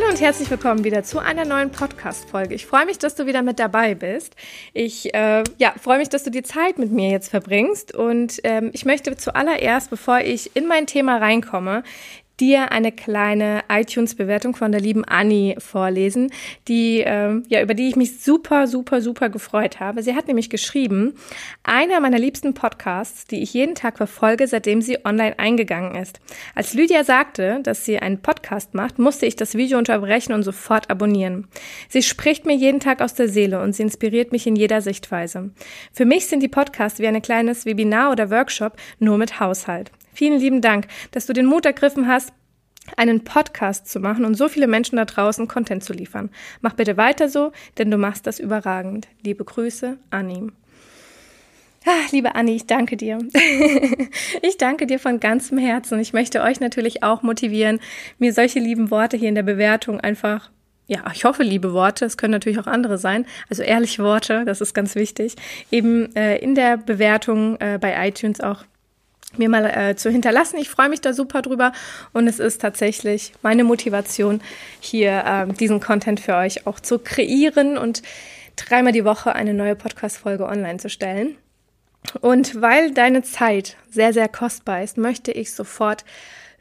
Hallo 0.00 0.12
und 0.12 0.20
herzlich 0.22 0.48
willkommen 0.48 0.82
wieder 0.82 1.02
zu 1.02 1.18
einer 1.18 1.44
neuen 1.44 1.72
Podcast-Folge. 1.72 2.54
Ich 2.54 2.64
freue 2.64 2.86
mich, 2.86 2.96
dass 2.96 3.16
du 3.16 3.26
wieder 3.26 3.42
mit 3.42 3.58
dabei 3.58 3.94
bist. 3.94 4.34
Ich 4.72 5.12
äh, 5.12 5.44
ja, 5.58 5.74
freue 5.78 5.98
mich, 5.98 6.08
dass 6.08 6.24
du 6.24 6.30
die 6.30 6.42
Zeit 6.42 6.78
mit 6.78 6.90
mir 6.90 7.10
jetzt 7.10 7.28
verbringst. 7.28 7.94
Und 7.94 8.40
ähm, 8.44 8.70
ich 8.72 8.86
möchte 8.86 9.14
zuallererst, 9.14 9.90
bevor 9.90 10.20
ich 10.20 10.56
in 10.56 10.66
mein 10.66 10.86
Thema 10.86 11.18
reinkomme, 11.18 11.82
dir 12.40 12.72
eine 12.72 12.92
kleine 12.92 13.62
iTunes-Bewertung 13.68 14.56
von 14.56 14.72
der 14.72 14.80
lieben 14.80 15.04
Annie 15.04 15.56
vorlesen, 15.58 16.32
die, 16.68 17.00
äh, 17.00 17.42
ja, 17.48 17.62
über 17.62 17.74
die 17.74 17.88
ich 17.88 17.96
mich 17.96 18.20
super, 18.20 18.66
super, 18.66 19.00
super 19.02 19.28
gefreut 19.28 19.80
habe. 19.80 20.02
Sie 20.02 20.14
hat 20.14 20.26
nämlich 20.26 20.50
geschrieben, 20.50 21.14
einer 21.62 22.00
meiner 22.00 22.18
liebsten 22.18 22.54
Podcasts, 22.54 23.26
die 23.26 23.42
ich 23.42 23.54
jeden 23.54 23.74
Tag 23.74 23.98
verfolge, 23.98 24.46
seitdem 24.46 24.82
sie 24.82 25.04
online 25.04 25.38
eingegangen 25.38 25.94
ist. 25.94 26.20
Als 26.54 26.74
Lydia 26.74 27.04
sagte, 27.04 27.60
dass 27.62 27.84
sie 27.84 27.98
einen 27.98 28.22
Podcast 28.22 28.74
macht, 28.74 28.98
musste 28.98 29.26
ich 29.26 29.36
das 29.36 29.54
Video 29.54 29.78
unterbrechen 29.78 30.32
und 30.32 30.42
sofort 30.42 30.90
abonnieren. 30.90 31.48
Sie 31.88 32.02
spricht 32.02 32.46
mir 32.46 32.54
jeden 32.54 32.80
Tag 32.80 33.02
aus 33.02 33.14
der 33.14 33.28
Seele 33.28 33.60
und 33.62 33.74
sie 33.74 33.82
inspiriert 33.82 34.32
mich 34.32 34.46
in 34.46 34.56
jeder 34.56 34.80
Sichtweise. 34.80 35.50
Für 35.92 36.04
mich 36.04 36.26
sind 36.26 36.42
die 36.42 36.48
Podcasts 36.48 37.00
wie 37.00 37.06
ein 37.06 37.22
kleines 37.22 37.66
Webinar 37.66 38.12
oder 38.12 38.30
Workshop 38.30 38.76
nur 38.98 39.18
mit 39.18 39.40
Haushalt. 39.40 39.90
Vielen 40.12 40.40
lieben 40.40 40.60
Dank, 40.60 40.86
dass 41.12 41.26
du 41.26 41.32
den 41.32 41.46
Mut 41.46 41.66
ergriffen 41.66 42.06
hast, 42.06 42.32
einen 42.96 43.24
Podcast 43.24 43.88
zu 43.88 44.00
machen 44.00 44.24
und 44.24 44.34
so 44.34 44.48
viele 44.48 44.66
Menschen 44.66 44.96
da 44.96 45.04
draußen 45.04 45.48
Content 45.48 45.84
zu 45.84 45.92
liefern. 45.92 46.30
Mach 46.60 46.74
bitte 46.74 46.96
weiter 46.96 47.28
so, 47.28 47.52
denn 47.78 47.90
du 47.90 47.98
machst 47.98 48.26
das 48.26 48.40
überragend. 48.40 49.08
Liebe 49.22 49.44
Grüße, 49.44 49.98
Annie. 50.10 50.52
Ah, 51.86 52.06
liebe 52.10 52.34
Anni, 52.34 52.56
ich 52.56 52.66
danke 52.66 52.96
dir. 52.96 53.18
ich 54.42 54.58
danke 54.58 54.86
dir 54.86 54.98
von 54.98 55.18
ganzem 55.18 55.56
Herzen. 55.56 55.98
Ich 55.98 56.12
möchte 56.12 56.42
euch 56.42 56.60
natürlich 56.60 57.02
auch 57.02 57.22
motivieren, 57.22 57.80
mir 58.18 58.34
solche 58.34 58.58
lieben 58.58 58.90
Worte 58.90 59.16
hier 59.16 59.30
in 59.30 59.34
der 59.34 59.42
Bewertung 59.42 59.98
einfach, 59.98 60.50
ja, 60.86 61.04
ich 61.14 61.24
hoffe, 61.24 61.42
liebe 61.42 61.72
Worte, 61.72 62.04
es 62.04 62.18
können 62.18 62.32
natürlich 62.32 62.58
auch 62.58 62.66
andere 62.66 62.98
sein, 62.98 63.24
also 63.48 63.62
ehrliche 63.62 64.02
Worte, 64.04 64.44
das 64.44 64.60
ist 64.60 64.74
ganz 64.74 64.94
wichtig, 64.94 65.36
eben 65.70 66.14
äh, 66.16 66.36
in 66.36 66.54
der 66.54 66.76
Bewertung 66.76 67.58
äh, 67.60 67.78
bei 67.80 68.08
iTunes 68.08 68.40
auch 68.40 68.64
mir 69.36 69.48
mal 69.48 69.64
äh, 69.64 69.96
zu 69.96 70.10
hinterlassen. 70.10 70.58
Ich 70.58 70.68
freue 70.68 70.88
mich 70.88 71.00
da 71.00 71.12
super 71.12 71.42
drüber 71.42 71.72
und 72.12 72.26
es 72.26 72.38
ist 72.38 72.60
tatsächlich 72.60 73.32
meine 73.42 73.64
Motivation, 73.64 74.40
hier 74.80 75.24
äh, 75.24 75.52
diesen 75.52 75.80
Content 75.80 76.20
für 76.20 76.36
euch 76.36 76.66
auch 76.66 76.80
zu 76.80 76.98
kreieren 76.98 77.78
und 77.78 78.02
dreimal 78.56 78.92
die 78.92 79.04
Woche 79.04 79.34
eine 79.34 79.54
neue 79.54 79.76
Podcast-Folge 79.76 80.44
online 80.46 80.78
zu 80.78 80.88
stellen. 80.90 81.36
Und 82.20 82.60
weil 82.60 82.92
deine 82.92 83.22
Zeit 83.22 83.76
sehr, 83.90 84.12
sehr 84.12 84.28
kostbar 84.28 84.82
ist, 84.82 84.96
möchte 84.96 85.32
ich 85.32 85.52
sofort 85.52 86.04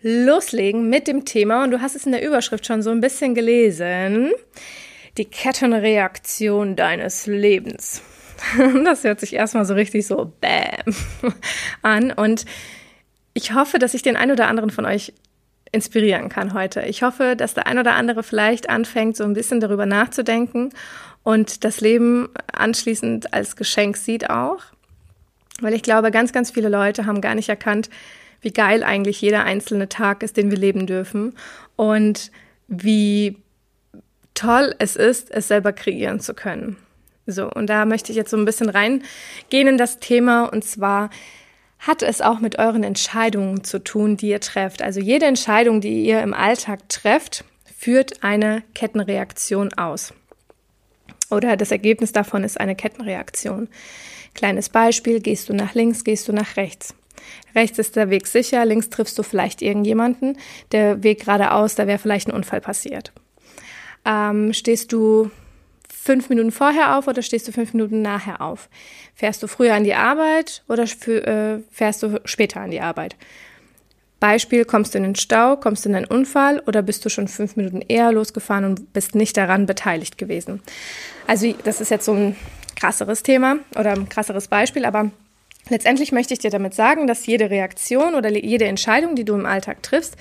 loslegen 0.01 0.89
mit 0.89 1.07
dem 1.07 1.25
Thema. 1.25 1.63
Und 1.63 1.71
du 1.71 1.81
hast 1.81 1.95
es 1.95 2.05
in 2.05 2.11
der 2.11 2.25
Überschrift 2.25 2.65
schon 2.65 2.81
so 2.81 2.89
ein 2.91 3.01
bisschen 3.01 3.35
gelesen. 3.35 4.31
Die 5.17 5.25
Kettenreaktion 5.25 6.75
deines 6.75 7.25
Lebens. 7.25 8.01
Das 8.83 9.03
hört 9.03 9.19
sich 9.19 9.33
erstmal 9.33 9.65
so 9.65 9.73
richtig 9.73 10.07
so 10.07 10.31
Bäm 10.41 10.95
an. 11.81 12.11
Und 12.11 12.45
ich 13.33 13.53
hoffe, 13.53 13.79
dass 13.79 13.93
ich 13.93 14.01
den 14.01 14.15
ein 14.15 14.31
oder 14.31 14.47
anderen 14.47 14.69
von 14.69 14.85
euch 14.85 15.13
inspirieren 15.71 16.29
kann 16.29 16.53
heute. 16.53 16.81
Ich 16.81 17.03
hoffe, 17.03 17.35
dass 17.35 17.53
der 17.53 17.67
ein 17.67 17.77
oder 17.77 17.93
andere 17.93 18.23
vielleicht 18.23 18.69
anfängt, 18.69 19.15
so 19.15 19.23
ein 19.23 19.33
bisschen 19.33 19.59
darüber 19.59 19.85
nachzudenken 19.85 20.71
und 21.23 21.63
das 21.63 21.79
Leben 21.79 22.29
anschließend 22.51 23.33
als 23.33 23.55
Geschenk 23.55 23.97
sieht 23.97 24.29
auch. 24.29 24.63
Weil 25.61 25.73
ich 25.73 25.83
glaube, 25.83 26.09
ganz, 26.09 26.31
ganz 26.31 26.51
viele 26.51 26.69
Leute 26.69 27.05
haben 27.05 27.21
gar 27.21 27.35
nicht 27.35 27.49
erkannt, 27.49 27.89
wie 28.41 28.51
geil 28.51 28.83
eigentlich 28.83 29.21
jeder 29.21 29.43
einzelne 29.43 29.89
Tag 29.89 30.23
ist, 30.23 30.37
den 30.37 30.49
wir 30.49 30.57
leben 30.57 30.87
dürfen 30.87 31.35
und 31.75 32.31
wie 32.67 33.37
toll 34.33 34.73
es 34.79 34.95
ist, 34.95 35.29
es 35.31 35.49
selber 35.49 35.73
kreieren 35.73 36.19
zu 36.19 36.33
können. 36.33 36.77
So, 37.31 37.49
und 37.49 37.67
da 37.67 37.85
möchte 37.85 38.11
ich 38.11 38.17
jetzt 38.17 38.31
so 38.31 38.37
ein 38.37 38.45
bisschen 38.45 38.69
reingehen 38.69 39.67
in 39.67 39.77
das 39.77 39.99
Thema 39.99 40.45
und 40.45 40.63
zwar 40.63 41.09
hat 41.79 42.01
es 42.03 42.21
auch 42.21 42.39
mit 42.39 42.59
euren 42.59 42.83
Entscheidungen 42.83 43.63
zu 43.63 43.79
tun, 43.79 44.17
die 44.17 44.29
ihr 44.29 44.41
trefft. 44.41 44.81
Also 44.81 44.99
jede 44.99 45.25
Entscheidung, 45.25 45.79
die 45.79 46.05
ihr 46.05 46.21
im 46.21 46.33
Alltag 46.33 46.89
trefft, 46.89 47.45
führt 47.77 48.23
eine 48.23 48.63
Kettenreaktion 48.73 49.73
aus. 49.73 50.13
Oder 51.29 51.55
das 51.55 51.71
Ergebnis 51.71 52.11
davon 52.11 52.43
ist 52.43 52.59
eine 52.59 52.75
Kettenreaktion. 52.75 53.69
Kleines 54.33 54.69
Beispiel, 54.69 55.21
gehst 55.21 55.47
du 55.47 55.53
nach 55.53 55.73
links, 55.73 56.03
gehst 56.03 56.27
du 56.27 56.33
nach 56.33 56.57
rechts. 56.57 56.93
Rechts 57.55 57.79
ist 57.79 57.95
der 57.95 58.09
Weg 58.09 58.27
sicher, 58.27 58.65
links 58.65 58.89
triffst 58.89 59.17
du 59.17 59.23
vielleicht 59.23 59.61
irgendjemanden, 59.61 60.37
der 60.71 61.03
Weg 61.03 61.21
geradeaus, 61.21 61.75
da 61.75 61.87
wäre 61.87 61.99
vielleicht 61.99 62.27
ein 62.27 62.35
Unfall 62.35 62.61
passiert. 62.61 63.11
Ähm, 64.05 64.53
stehst 64.53 64.91
du 64.91 65.31
fünf 66.09 66.29
Minuten 66.29 66.51
vorher 66.51 66.97
auf 66.97 67.07
oder 67.07 67.21
stehst 67.21 67.47
du 67.47 67.51
fünf 67.51 67.75
Minuten 67.75 68.01
nachher 68.01 68.41
auf? 68.41 68.67
Fährst 69.13 69.43
du 69.43 69.47
früher 69.47 69.75
an 69.75 69.83
die 69.83 69.93
Arbeit 69.93 70.63
oder 70.67 70.85
äh, 70.85 71.59
fährst 71.69 72.01
du 72.01 72.19
später 72.25 72.61
an 72.61 72.71
die 72.71 72.81
Arbeit? 72.81 73.15
Beispiel, 74.19 74.65
kommst 74.65 74.95
du 74.95 74.97
in 74.97 75.03
den 75.03 75.13
Stau, 75.13 75.55
kommst 75.57 75.85
du 75.85 75.89
in 75.89 75.93
einen 75.93 76.07
Unfall 76.07 76.63
oder 76.65 76.81
bist 76.81 77.05
du 77.05 77.09
schon 77.09 77.27
fünf 77.27 77.57
Minuten 77.57 77.83
eher 77.87 78.11
losgefahren 78.11 78.65
und 78.65 78.91
bist 78.91 79.13
nicht 79.13 79.37
daran 79.37 79.67
beteiligt 79.67 80.17
gewesen? 80.17 80.63
Also 81.27 81.53
das 81.63 81.79
ist 81.79 81.91
jetzt 81.91 82.05
so 82.05 82.13
ein 82.13 82.35
krasseres 82.75 83.21
Thema 83.21 83.57
oder 83.77 83.91
ein 83.91 84.09
krasseres 84.09 84.47
Beispiel, 84.47 84.85
aber 84.85 85.11
letztendlich 85.69 86.11
möchte 86.11 86.33
ich 86.33 86.39
dir 86.39 86.49
damit 86.49 86.73
sagen, 86.73 87.05
dass 87.05 87.27
jede 87.27 87.51
Reaktion 87.51 88.15
oder 88.15 88.35
jede 88.35 88.65
Entscheidung, 88.65 89.13
die 89.13 89.25
du 89.25 89.35
im 89.35 89.45
Alltag 89.45 89.83
triffst, 89.83 90.15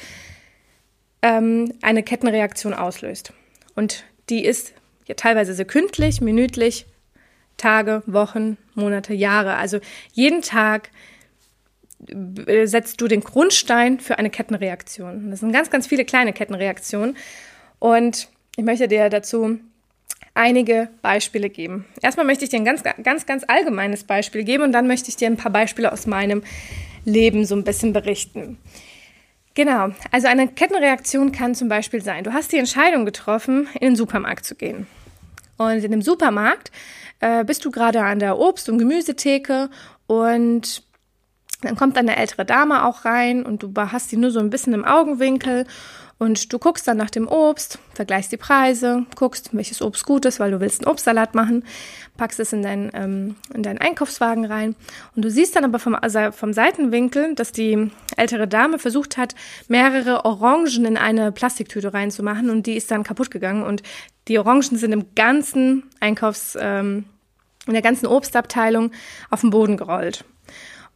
ähm, 1.23 1.73
eine 1.81 2.03
Kettenreaktion 2.03 2.75
auslöst. 2.75 3.33
Und 3.75 4.05
die 4.29 4.45
ist 4.45 4.75
ja 5.09 5.15
teilweise 5.15 5.55
sekündlich, 5.55 6.21
minütlich, 6.21 6.87
Tage, 7.57 8.03
Wochen, 8.07 8.57
Monate, 8.75 9.15
Jahre. 9.15 9.57
Also 9.57 9.81
jeden 10.13 10.43
Tag 10.43 10.91
äh, 12.07 12.67
setzt 12.67 13.01
du 13.01 13.09
den 13.09 13.21
Grundstein 13.21 14.01
für 14.01 14.19
eine 14.19 14.31
Kettenreaktion. 14.31 15.31
Das 15.31 15.41
sind 15.41 15.53
ganz, 15.53 15.71
ganz 15.71 15.87
viele 15.87 16.05
kleine 16.05 16.33
Kettenreaktionen. 16.33 17.17
Und 17.79 18.29
ich 18.57 18.65
möchte 18.65 18.89
dir 18.89 19.09
dazu 19.09 19.59
einige 20.35 20.89
Beispiele 21.03 21.51
geben. 21.51 21.85
Erstmal 22.01 22.27
möchte 22.27 22.45
ich 22.45 22.51
dir 22.51 22.59
ein 22.59 22.65
ganz, 22.65 22.83
ganz, 23.03 23.27
ganz 23.27 23.45
allgemeines 23.49 24.05
Beispiel 24.05 24.45
geben 24.45 24.63
und 24.63 24.73
dann 24.73 24.87
möchte 24.87 25.09
ich 25.09 25.17
dir 25.17 25.27
ein 25.27 25.37
paar 25.37 25.53
Beispiele 25.53 25.93
aus 25.93 26.07
meinem 26.07 26.45
Leben 27.05 27.45
so 27.45 27.57
ein 27.57 27.65
bisschen 27.65 27.93
berichten. 27.93 28.59
Genau, 29.55 29.91
also 30.13 30.29
eine 30.29 30.49
Kettenreaktion 30.49 31.33
kann 31.33 31.55
zum 31.55 31.69
Beispiel 31.69 32.03
sein, 32.03 32.25
du 32.25 32.33
hast 32.33 32.53
die 32.53 32.59
Entscheidung 32.59 33.05
getroffen, 33.05 33.69
in 33.75 33.89
den 33.89 33.97
Supermarkt 33.97 34.45
zu 34.45 34.55
gehen. 34.55 34.87
Und 35.57 35.83
in 35.83 35.91
dem 35.91 36.03
Supermarkt 36.03 36.71
äh, 37.21 37.45
bist 37.45 37.65
du 37.65 37.71
gerade 37.71 38.03
an 38.03 38.21
der 38.21 38.39
Obst- 38.39 38.69
und 38.69 38.79
Gemüsetheke 38.79 39.69
und 40.07 40.85
dann 41.61 41.77
kommt 41.77 41.99
eine 41.99 42.17
ältere 42.17 42.45
Dame 42.45 42.85
auch 42.85 43.05
rein 43.05 43.45
und 43.45 43.63
du 43.63 43.73
hast 43.77 44.11
sie 44.11 44.17
nur 44.17 44.31
so 44.31 44.39
ein 44.39 44.51
bisschen 44.51 44.75
im 44.75 44.85
Augenwinkel 44.85 45.67
und 46.19 46.53
du 46.53 46.59
guckst 46.59 46.89
dann 46.89 46.97
nach 46.97 47.11
dem 47.11 47.29
Obst, 47.29 47.79
vergleichst 47.95 48.33
die 48.33 48.37
Preise, 48.37 49.07
guckst, 49.15 49.51
welches 49.53 49.81
Obst 49.81 50.05
gut 50.05 50.25
ist, 50.25 50.41
weil 50.41 50.51
du 50.51 50.61
willst 50.61 50.83
einen 50.83 50.91
Obstsalat 50.91 51.37
machen, 51.37 51.65
packst 52.17 52.41
es 52.41 52.53
in, 52.53 52.63
dein, 52.63 52.91
ähm, 52.93 53.37
in 53.55 53.63
deinen 53.63 53.79
Einkaufswagen 53.79 54.45
rein. 54.45 54.75
Und 55.15 55.25
du 55.25 55.31
siehst 55.31 55.55
dann 55.55 55.65
aber 55.65 55.79
vom, 55.79 55.95
also 55.95 56.33
vom 56.33 56.53
Seitenwinkel, 56.53 57.37
dass 57.37 57.53
die 57.53 57.93
ältere 58.17 58.49
Dame 58.49 58.81
versucht 58.81 59.17
hat, 59.17 59.37
mehrere 59.69 60.25
Orangen 60.25 60.85
in 60.85 60.97
eine 60.97 61.31
Plastiktüte 61.31 61.95
reinzumachen 61.95 62.51
und 62.51 62.67
die 62.67 62.77
ist 62.77 62.91
dann 62.91 63.05
kaputt 63.05 63.31
gegangen. 63.31 63.63
Und 63.63 63.85
die 64.27 64.41
Orangen 64.41 64.63
sind 64.77 64.91
im 64.91 65.15
ganzen 65.15 65.85
Einkaufs, 66.01 66.59
ähm, 66.61 67.05
in 67.69 67.75
der 67.75 67.83
ganzen 67.83 68.07
Obstabteilung 68.07 68.91
auf 69.31 69.43
den 69.43 69.51
Boden 69.51 69.77
gerollt. 69.77 70.25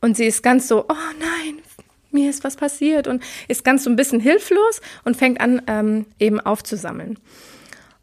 Und 0.02 0.16
sie 0.16 0.26
ist 0.26 0.42
ganz 0.42 0.68
so, 0.68 0.84
oh 0.88 1.12
nein, 1.18 1.62
mir 2.10 2.28
ist 2.28 2.44
was 2.44 2.56
passiert 2.56 3.06
und 3.06 3.22
ist 3.48 3.64
ganz 3.64 3.84
so 3.84 3.90
ein 3.90 3.96
bisschen 3.96 4.20
hilflos 4.20 4.80
und 5.04 5.16
fängt 5.16 5.40
an, 5.40 5.62
ähm, 5.66 6.06
eben 6.18 6.40
aufzusammeln. 6.40 7.18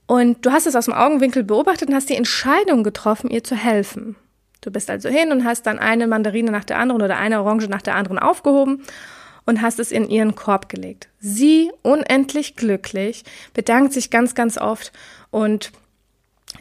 Und 0.08 0.44
du 0.46 0.52
hast 0.52 0.66
es 0.66 0.76
aus 0.76 0.86
dem 0.86 0.94
Augenwinkel 0.96 1.44
beobachtet 1.44 1.90
und 1.90 1.94
hast 1.94 2.10
die 2.10 2.16
Entscheidung 2.16 2.84
getroffen, 2.84 3.30
ihr 3.30 3.44
zu 3.44 3.56
helfen. 3.56 4.16
Du 4.62 4.72
bist 4.72 4.90
also 4.90 5.10
hin 5.10 5.32
und 5.32 5.46
hast 5.46 5.68
dann 5.68 5.78
eine 5.78 6.08
Mandarine 6.08 6.52
nach 6.52 6.64
der 6.64 6.80
anderen 6.80 7.02
oder 7.02 7.18
eine 7.18 7.42
Orange 7.42 7.68
nach 7.68 7.82
der 7.82 7.96
anderen 7.96 8.18
aufgehoben 8.18 8.82
und 9.46 9.62
hast 9.62 9.80
es 9.80 9.92
in 9.92 10.10
ihren 10.10 10.36
Korb 10.36 10.70
gelegt. 10.70 11.10
Sie, 11.20 11.70
unendlich 11.82 12.56
glücklich, 12.56 13.24
bedankt 13.54 13.94
sich 13.94 14.10
ganz, 14.10 14.36
ganz 14.36 14.58
oft 14.58 14.92
und 15.32 15.72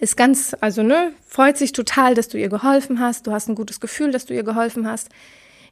ist 0.01 0.17
ganz, 0.17 0.55
also 0.61 0.83
ne, 0.83 1.13
freut 1.27 1.57
sich 1.57 1.73
total, 1.73 2.15
dass 2.15 2.29
du 2.29 2.39
ihr 2.39 2.49
geholfen 2.49 3.01
hast. 3.01 3.27
Du 3.27 3.33
hast 3.33 3.49
ein 3.49 3.55
gutes 3.55 3.81
Gefühl, 3.81 4.13
dass 4.13 4.27
du 4.27 4.35
ihr 4.35 4.45
geholfen 4.45 4.87
hast. 4.89 5.09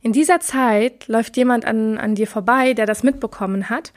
In 0.03 0.13
dieser 0.13 0.41
Zeit 0.41 1.09
läuft 1.09 1.37
jemand 1.37 1.65
an, 1.65 1.99
an 1.99 2.15
dir 2.15 2.27
vorbei, 2.27 2.75
der 2.75 2.87
das 2.87 3.03
mitbekommen 3.03 3.71
hat, 3.71 3.93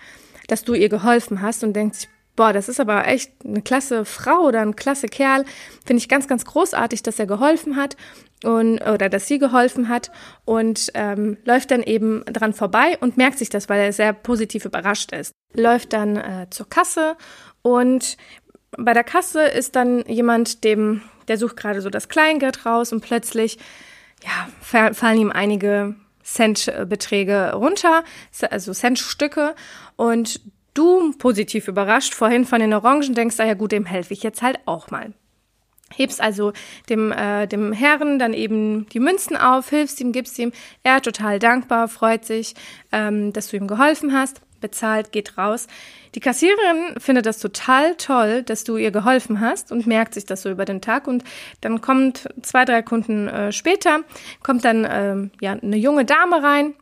dass 0.47 0.63
du 0.63 0.73
ihr 0.73 0.89
geholfen 0.89 1.41
hast 1.41 1.63
und 1.63 1.73
denkt 1.73 1.95
sich, 1.95 2.09
boah, 2.35 2.53
das 2.53 2.69
ist 2.69 2.79
aber 2.79 3.05
echt 3.05 3.31
eine 3.43 3.61
klasse 3.61 4.05
Frau 4.05 4.47
oder 4.47 4.61
ein 4.61 4.75
klasse 4.75 5.07
Kerl. 5.07 5.43
Finde 5.85 6.01
ich 6.01 6.07
ganz, 6.07 6.27
ganz 6.27 6.45
großartig, 6.45 7.03
dass 7.03 7.19
er 7.19 7.27
geholfen 7.27 7.75
hat 7.75 7.97
und 8.45 8.79
oder 8.81 9.09
dass 9.09 9.27
sie 9.27 9.39
geholfen 9.39 9.89
hat 9.89 10.09
und 10.45 10.89
ähm, 10.93 11.37
läuft 11.43 11.71
dann 11.71 11.83
eben 11.83 12.23
dran 12.25 12.53
vorbei 12.53 12.97
und 13.01 13.17
merkt 13.17 13.37
sich 13.37 13.49
das, 13.49 13.67
weil 13.67 13.81
er 13.81 13.91
sehr 13.91 14.13
positiv 14.13 14.63
überrascht 14.63 15.11
ist. 15.11 15.33
Läuft 15.53 15.91
dann 15.91 16.15
äh, 16.15 16.47
zur 16.49 16.69
Kasse 16.69 17.17
und 17.61 18.15
bei 18.77 18.93
der 18.93 19.03
Kasse 19.03 19.43
ist 19.43 19.75
dann 19.75 20.03
jemand, 20.05 20.63
dem 20.63 21.01
der 21.27 21.37
sucht 21.37 21.57
gerade 21.57 21.81
so 21.81 21.89
das 21.89 22.09
Kleingeld 22.09 22.65
raus 22.65 22.91
und 22.91 23.01
plötzlich 23.01 23.57
ja 24.23 24.49
fallen 24.93 25.19
ihm 25.19 25.31
einige 25.31 25.95
Centbeträge 26.23 27.53
runter, 27.53 28.03
also 28.49 28.73
Centstücke. 28.73 29.55
Und 29.95 30.41
du 30.73 31.11
positiv 31.17 31.67
überrascht 31.67 32.13
vorhin 32.13 32.45
von 32.45 32.59
den 32.59 32.73
Orangen 32.73 33.13
denkst, 33.13 33.39
ah 33.39 33.45
ja 33.45 33.53
gut, 33.53 33.71
dem 33.71 33.85
helfe 33.85 34.13
ich 34.13 34.23
jetzt 34.23 34.41
halt 34.41 34.59
auch 34.65 34.91
mal. 34.91 35.13
Hebst 35.95 36.21
also 36.21 36.53
dem, 36.87 37.11
äh, 37.11 37.47
dem 37.47 37.73
Herren 37.73 38.19
dann 38.19 38.33
eben 38.33 38.87
die 38.89 38.99
Münzen 38.99 39.35
auf, 39.35 39.69
hilfst 39.69 39.99
ihm, 39.99 40.11
gibst 40.11 40.37
ihm. 40.37 40.51
Er 40.83 41.01
total 41.01 41.39
dankbar, 41.39 41.87
freut 41.87 42.25
sich, 42.25 42.53
ähm, 42.91 43.33
dass 43.33 43.47
du 43.47 43.57
ihm 43.57 43.67
geholfen 43.67 44.13
hast, 44.13 44.41
bezahlt, 44.59 45.11
geht 45.11 45.37
raus. 45.37 45.67
Die 46.15 46.19
Kassiererin 46.19 46.99
findet 46.99 47.25
das 47.25 47.39
total 47.39 47.95
toll, 47.95 48.43
dass 48.43 48.63
du 48.63 48.77
ihr 48.77 48.91
geholfen 48.91 49.39
hast 49.39 49.71
und 49.71 49.87
merkt 49.87 50.13
sich 50.13 50.25
das 50.25 50.41
so 50.41 50.49
über 50.49 50.65
den 50.65 50.81
Tag. 50.81 51.07
Und 51.07 51.23
dann 51.61 51.81
kommt 51.81 52.27
zwei, 52.41 52.65
drei 52.65 52.81
Kunden 52.81 53.27
äh, 53.27 53.51
später, 53.51 54.01
kommt 54.41 54.65
dann 54.65 54.87
ähm, 54.89 55.31
ja 55.41 55.53
eine 55.53 55.77
junge 55.77 56.05
Dame 56.05 56.41
rein 56.41 56.73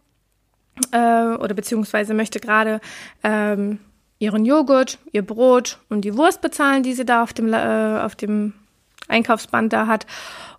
äh, 0.91 1.35
oder 1.37 1.53
beziehungsweise 1.53 2.13
möchte 2.13 2.39
gerade 2.39 2.79
ähm, 3.23 3.79
ihren 4.19 4.45
Joghurt, 4.45 4.99
ihr 5.11 5.21
Brot 5.21 5.79
und 5.89 6.01
die 6.01 6.17
Wurst 6.17 6.41
bezahlen, 6.41 6.83
die 6.83 6.93
sie 6.93 7.05
da 7.05 7.23
auf 7.23 7.33
dem, 7.33 7.53
äh, 7.53 7.99
auf 7.99 8.15
dem 8.15 8.53
Einkaufsband 9.07 9.73
da 9.73 9.87
hat. 9.87 10.05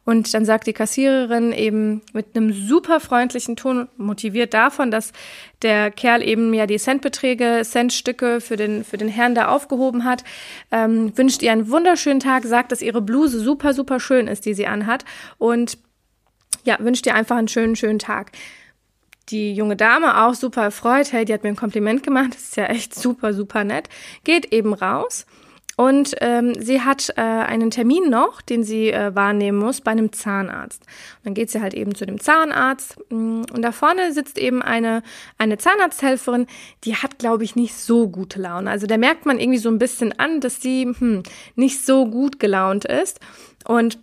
Und 0.09 0.33
dann 0.33 0.47
sagt 0.47 0.67
die 0.67 0.73
Kassiererin 0.73 1.53
eben 1.53 2.01
mit 2.15 2.35
einem 2.35 2.51
super 2.55 2.99
freundlichen 2.99 3.57
Ton, 3.57 3.89
motiviert 3.99 4.55
davon, 4.55 4.91
dass 4.91 5.13
der 5.61 5.91
Kerl 5.91 6.27
eben 6.27 6.55
ja 6.55 6.67
die 6.67 6.79
Centbeträge, 6.79 7.61
Centstücke 7.63 8.41
für 8.41 8.57
den, 8.57 8.85
für 8.85 8.97
den 8.97 9.09
Herrn 9.09 9.35
da 9.35 9.49
aufgehoben 9.49 10.05
hat, 10.05 10.25
ähm, 10.73 11.13
wünscht 11.19 11.43
ihr 11.43 11.53
einen 11.53 11.69
wunderschönen 11.71 12.21
Tag, 12.21 12.45
sagt, 12.45 12.73
dass 12.73 12.81
ihre 12.81 13.03
Bluse 13.03 13.39
super, 13.39 13.75
super 13.75 14.01
schön 14.01 14.29
ist, 14.29 14.47
die 14.47 14.55
sie 14.55 14.67
anhat 14.67 15.05
und 15.37 15.77
ja, 16.65 16.79
wünscht 16.81 17.05
ihr 17.05 17.15
einfach 17.15 17.37
einen 17.37 17.49
schönen, 17.49 17.77
schönen 17.77 17.99
Tag. 17.99 18.33
Die 19.29 19.53
junge 19.53 19.77
Dame 19.77 20.25
auch 20.25 20.33
super 20.33 20.63
erfreut, 20.63 21.13
hey, 21.13 21.27
die 21.27 21.35
hat 21.35 21.43
mir 21.43 21.51
ein 21.51 21.57
Kompliment 21.57 22.03
gemacht, 22.03 22.31
das 22.33 22.45
ist 22.45 22.57
ja 22.57 22.65
echt 22.65 22.95
super, 22.95 23.35
super 23.35 23.63
nett, 23.63 23.91
geht 24.25 24.55
eben 24.55 24.73
raus 24.73 25.27
und 25.79 26.17
ähm, 26.21 26.61
sie 26.61 26.81
hat 26.81 27.11
äh, 27.17 27.21
einen 27.21 27.71
Termin 27.71 28.11
noch, 28.11 28.43
den 28.43 28.65
sie 28.65 28.91
äh, 28.91 29.15
wahrnehmen 29.15 29.59
muss 29.59 29.81
bei 29.81 29.93
einem 29.93 30.13
Zahnarzt. 30.13 30.83
Und 30.83 31.27
dann 31.27 31.35
geht 31.35 31.51
sie 31.51 31.61
halt 31.61 31.73
eben 31.73 31.95
zu 31.95 32.05
dem 32.05 32.19
Zahnarzt. 32.19 32.97
Mm, 33.11 33.43
und 33.55 33.63
da 33.63 33.71
vorne 33.71 34.13
sitzt 34.13 34.39
eben 34.39 34.61
eine, 34.61 35.05
eine 35.39 35.57
Zahnarzthelferin, 35.57 36.49
die 36.83 36.97
hat, 36.97 37.21
glaube 37.21 37.45
ich, 37.45 37.55
nicht 37.55 37.77
so 37.77 38.09
gute 38.09 38.41
Laune. 38.41 38.69
Also 38.69 38.89
da 38.89 38.97
merkt 38.97 39.25
man 39.25 39.39
irgendwie 39.39 39.61
so 39.61 39.69
ein 39.69 39.79
bisschen 39.79 40.19
an, 40.19 40.41
dass 40.41 40.61
sie 40.61 40.93
hm, 40.99 41.23
nicht 41.55 41.87
so 41.87 42.07
gut 42.07 42.41
gelaunt 42.41 42.85
ist. 42.85 43.21
Und 43.65 44.01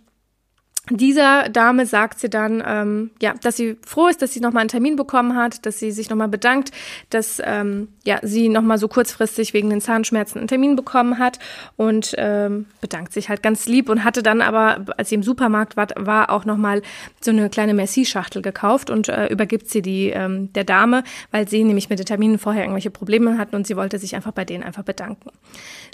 dieser 0.90 1.48
Dame 1.48 1.84
sagt 1.84 2.20
sie 2.20 2.30
dann, 2.30 2.62
ähm, 2.64 3.10
ja, 3.20 3.34
dass 3.42 3.56
sie 3.56 3.76
froh 3.84 4.06
ist, 4.06 4.22
dass 4.22 4.32
sie 4.32 4.40
nochmal 4.40 4.60
einen 4.60 4.68
Termin 4.68 4.94
bekommen 4.94 5.36
hat, 5.36 5.66
dass 5.66 5.80
sie 5.80 5.90
sich 5.90 6.10
nochmal 6.10 6.28
bedankt, 6.28 6.70
dass 7.10 7.42
ähm, 7.44 7.88
ja, 8.04 8.20
sie 8.22 8.48
nochmal 8.48 8.78
so 8.78 8.86
kurzfristig 8.86 9.52
wegen 9.52 9.68
den 9.68 9.80
Zahnschmerzen 9.80 10.38
einen 10.38 10.48
Termin 10.48 10.76
bekommen 10.76 11.18
hat 11.18 11.40
und 11.76 12.14
ähm, 12.18 12.66
bedankt 12.80 13.12
sich 13.12 13.28
halt 13.28 13.42
ganz 13.42 13.66
lieb 13.66 13.88
und 13.88 14.04
hatte 14.04 14.22
dann 14.22 14.40
aber, 14.40 14.84
als 14.96 15.08
sie 15.08 15.16
im 15.16 15.24
Supermarkt 15.24 15.76
war, 15.76 15.88
war 15.96 16.30
auch 16.30 16.44
nochmal 16.44 16.82
so 17.20 17.32
eine 17.32 17.50
kleine 17.50 17.74
Merci-Schachtel 17.74 18.42
gekauft 18.42 18.88
und 18.88 19.08
äh, 19.08 19.26
übergibt 19.26 19.68
sie 19.68 19.82
die 19.82 20.10
ähm, 20.10 20.52
der 20.52 20.64
Dame, 20.64 21.02
weil 21.32 21.48
sie 21.48 21.64
nämlich 21.64 21.90
mit 21.90 21.98
den 21.98 22.06
Terminen 22.06 22.38
vorher 22.38 22.62
irgendwelche 22.62 22.90
Probleme 22.90 23.38
hatten 23.38 23.56
und 23.56 23.66
sie 23.66 23.76
wollte 23.76 23.98
sich 23.98 24.14
einfach 24.14 24.32
bei 24.32 24.44
denen 24.44 24.62
einfach 24.62 24.84
bedanken. 24.84 25.30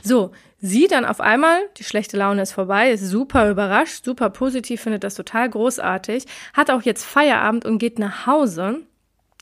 So, 0.03 0.33
Sie 0.65 0.87
dann 0.87 1.05
auf 1.05 1.21
einmal, 1.21 1.59
die 1.77 1.83
schlechte 1.83 2.17
Laune 2.17 2.43
ist 2.43 2.53
vorbei, 2.53 2.93
ist 2.93 3.05
super 3.05 3.51
überrascht, 3.51 4.05
super 4.05 4.31
positiv, 4.31 4.81
findet 4.81 5.03
das 5.03 5.17
total 5.17 5.51
großartig, 5.51 6.25
hat 6.55 6.71
auch 6.71 6.83
jetzt 6.83 7.05
Feierabend 7.05 7.65
und 7.65 7.79
geht 7.79 7.99
nach 7.99 8.29
Hause. 8.29 8.79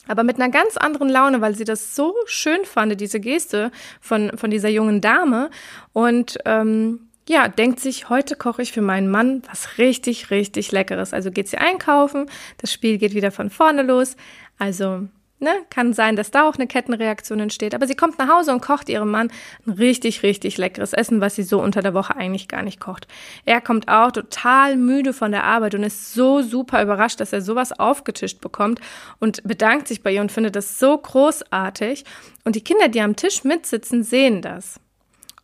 Aber 0.08 0.24
mit 0.24 0.40
einer 0.40 0.50
ganz 0.50 0.78
anderen 0.78 1.10
Laune, 1.10 1.42
weil 1.42 1.54
sie 1.54 1.64
das 1.64 1.94
so 1.94 2.14
schön 2.24 2.64
fand, 2.64 2.98
diese 2.98 3.20
Geste 3.20 3.70
von, 4.00 4.32
von 4.38 4.50
dieser 4.50 4.70
jungen 4.70 5.02
Dame. 5.02 5.50
Und 5.92 6.38
ähm, 6.46 7.10
ja, 7.28 7.48
denkt 7.48 7.80
sich, 7.80 8.08
heute 8.08 8.34
koche 8.34 8.62
ich 8.62 8.72
für 8.72 8.80
meinen 8.80 9.10
Mann 9.10 9.42
was 9.46 9.76
richtig, 9.76 10.30
richtig 10.30 10.72
Leckeres. 10.72 11.12
Also 11.12 11.30
geht 11.30 11.48
sie 11.48 11.58
einkaufen, 11.58 12.30
das 12.56 12.72
Spiel 12.72 12.96
geht 12.96 13.14
wieder 13.14 13.30
von 13.30 13.50
vorne 13.50 13.82
los. 13.82 14.16
Also 14.58 15.06
Ne? 15.42 15.50
Kann 15.70 15.94
sein, 15.94 16.16
dass 16.16 16.30
da 16.30 16.46
auch 16.46 16.56
eine 16.56 16.66
Kettenreaktion 16.66 17.40
entsteht. 17.40 17.74
Aber 17.74 17.86
sie 17.86 17.94
kommt 17.94 18.18
nach 18.18 18.28
Hause 18.28 18.52
und 18.52 18.60
kocht 18.60 18.90
ihrem 18.90 19.10
Mann 19.10 19.32
ein 19.66 19.72
richtig, 19.72 20.22
richtig 20.22 20.58
leckeres 20.58 20.92
Essen, 20.92 21.22
was 21.22 21.34
sie 21.34 21.44
so 21.44 21.62
unter 21.62 21.80
der 21.80 21.94
Woche 21.94 22.14
eigentlich 22.14 22.46
gar 22.46 22.62
nicht 22.62 22.78
kocht. 22.78 23.08
Er 23.46 23.62
kommt 23.62 23.88
auch 23.88 24.12
total 24.12 24.76
müde 24.76 25.14
von 25.14 25.32
der 25.32 25.44
Arbeit 25.44 25.74
und 25.74 25.82
ist 25.82 26.12
so 26.12 26.42
super 26.42 26.82
überrascht, 26.82 27.20
dass 27.20 27.32
er 27.32 27.40
sowas 27.40 27.72
aufgetischt 27.72 28.42
bekommt 28.42 28.80
und 29.18 29.42
bedankt 29.42 29.88
sich 29.88 30.02
bei 30.02 30.12
ihr 30.12 30.20
und 30.20 30.30
findet 30.30 30.56
das 30.56 30.78
so 30.78 30.98
großartig. 30.98 32.04
Und 32.44 32.54
die 32.54 32.64
Kinder, 32.64 32.88
die 32.88 33.00
am 33.00 33.16
Tisch 33.16 33.42
mitsitzen, 33.42 34.02
sehen 34.04 34.42
das 34.42 34.78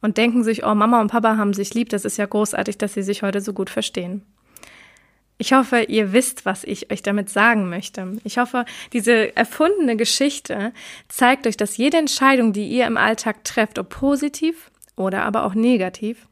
und 0.02 0.18
denken 0.18 0.44
sich, 0.44 0.64
oh, 0.64 0.74
Mama 0.74 1.00
und 1.00 1.10
Papa 1.10 1.38
haben 1.38 1.54
sich 1.54 1.72
lieb, 1.72 1.88
das 1.88 2.04
ist 2.04 2.18
ja 2.18 2.26
großartig, 2.26 2.76
dass 2.76 2.92
sie 2.92 3.02
sich 3.02 3.22
heute 3.22 3.40
so 3.40 3.54
gut 3.54 3.70
verstehen. 3.70 4.22
Ich 5.38 5.52
hoffe, 5.52 5.82
ihr 5.82 6.12
wisst, 6.12 6.46
was 6.46 6.64
ich 6.64 6.90
euch 6.90 7.02
damit 7.02 7.28
sagen 7.28 7.68
möchte. 7.68 8.18
Ich 8.24 8.38
hoffe, 8.38 8.64
diese 8.92 9.36
erfundene 9.36 9.96
Geschichte 9.96 10.72
zeigt 11.08 11.46
euch, 11.46 11.58
dass 11.58 11.76
jede 11.76 11.98
Entscheidung, 11.98 12.52
die 12.54 12.68
ihr 12.68 12.86
im 12.86 12.96
Alltag 12.96 13.44
trefft, 13.44 13.78
ob 13.78 13.90
positiv 13.90 14.70
oder 14.96 15.24
aber 15.24 15.44
auch 15.44 15.54
negativ, 15.54 16.26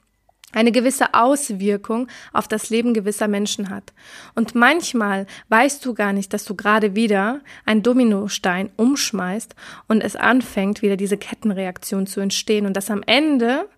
eine 0.52 0.72
gewisse 0.72 1.12
Auswirkung 1.12 2.08
auf 2.32 2.48
das 2.48 2.70
Leben 2.70 2.94
gewisser 2.94 3.28
Menschen 3.28 3.68
hat. 3.68 3.92
Und 4.34 4.54
manchmal 4.54 5.26
weißt 5.48 5.84
du 5.84 5.94
gar 5.94 6.12
nicht, 6.12 6.32
dass 6.32 6.44
du 6.44 6.54
gerade 6.54 6.94
wieder 6.94 7.40
einen 7.66 7.82
Dominostein 7.82 8.70
umschmeißt 8.76 9.54
und 9.88 10.00
es 10.00 10.16
anfängt, 10.16 10.80
wieder 10.80 10.96
diese 10.96 11.18
Kettenreaktion 11.18 12.06
zu 12.06 12.20
entstehen 12.20 12.66
und 12.66 12.74
dass 12.74 12.90
am 12.90 13.02
Ende 13.04 13.68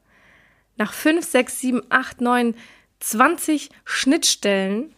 nach 0.77 0.93
fünf, 0.93 1.25
sechs, 1.25 1.59
sieben, 1.59 1.81
acht, 1.89 2.21
neun, 2.21 2.55
zwanzig 3.01 3.71
Schnittstellen 3.85 4.93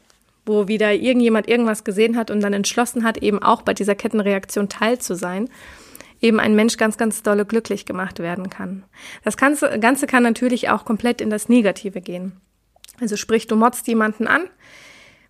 wo 0.48 0.66
wieder 0.66 0.92
irgendjemand 0.92 1.48
irgendwas 1.48 1.84
gesehen 1.84 2.16
hat 2.16 2.30
und 2.30 2.40
dann 2.40 2.52
entschlossen 2.52 3.04
hat, 3.04 3.18
eben 3.18 3.42
auch 3.42 3.62
bei 3.62 3.74
dieser 3.74 3.94
Kettenreaktion 3.94 4.68
teil 4.68 4.98
zu 4.98 5.14
sein, 5.14 5.48
eben 6.20 6.40
ein 6.40 6.56
Mensch 6.56 6.76
ganz, 6.76 6.96
ganz 6.96 7.22
dolle 7.22 7.44
glücklich 7.44 7.86
gemacht 7.86 8.18
werden 8.18 8.50
kann. 8.50 8.84
Das 9.22 9.36
Ganze, 9.36 9.78
Ganze 9.78 10.06
kann 10.06 10.22
natürlich 10.22 10.68
auch 10.70 10.84
komplett 10.84 11.20
in 11.20 11.30
das 11.30 11.48
Negative 11.48 12.00
gehen. 12.00 12.32
Also 13.00 13.16
sprich, 13.16 13.46
du 13.46 13.54
motzt 13.54 13.86
jemanden 13.86 14.26
an, 14.26 14.42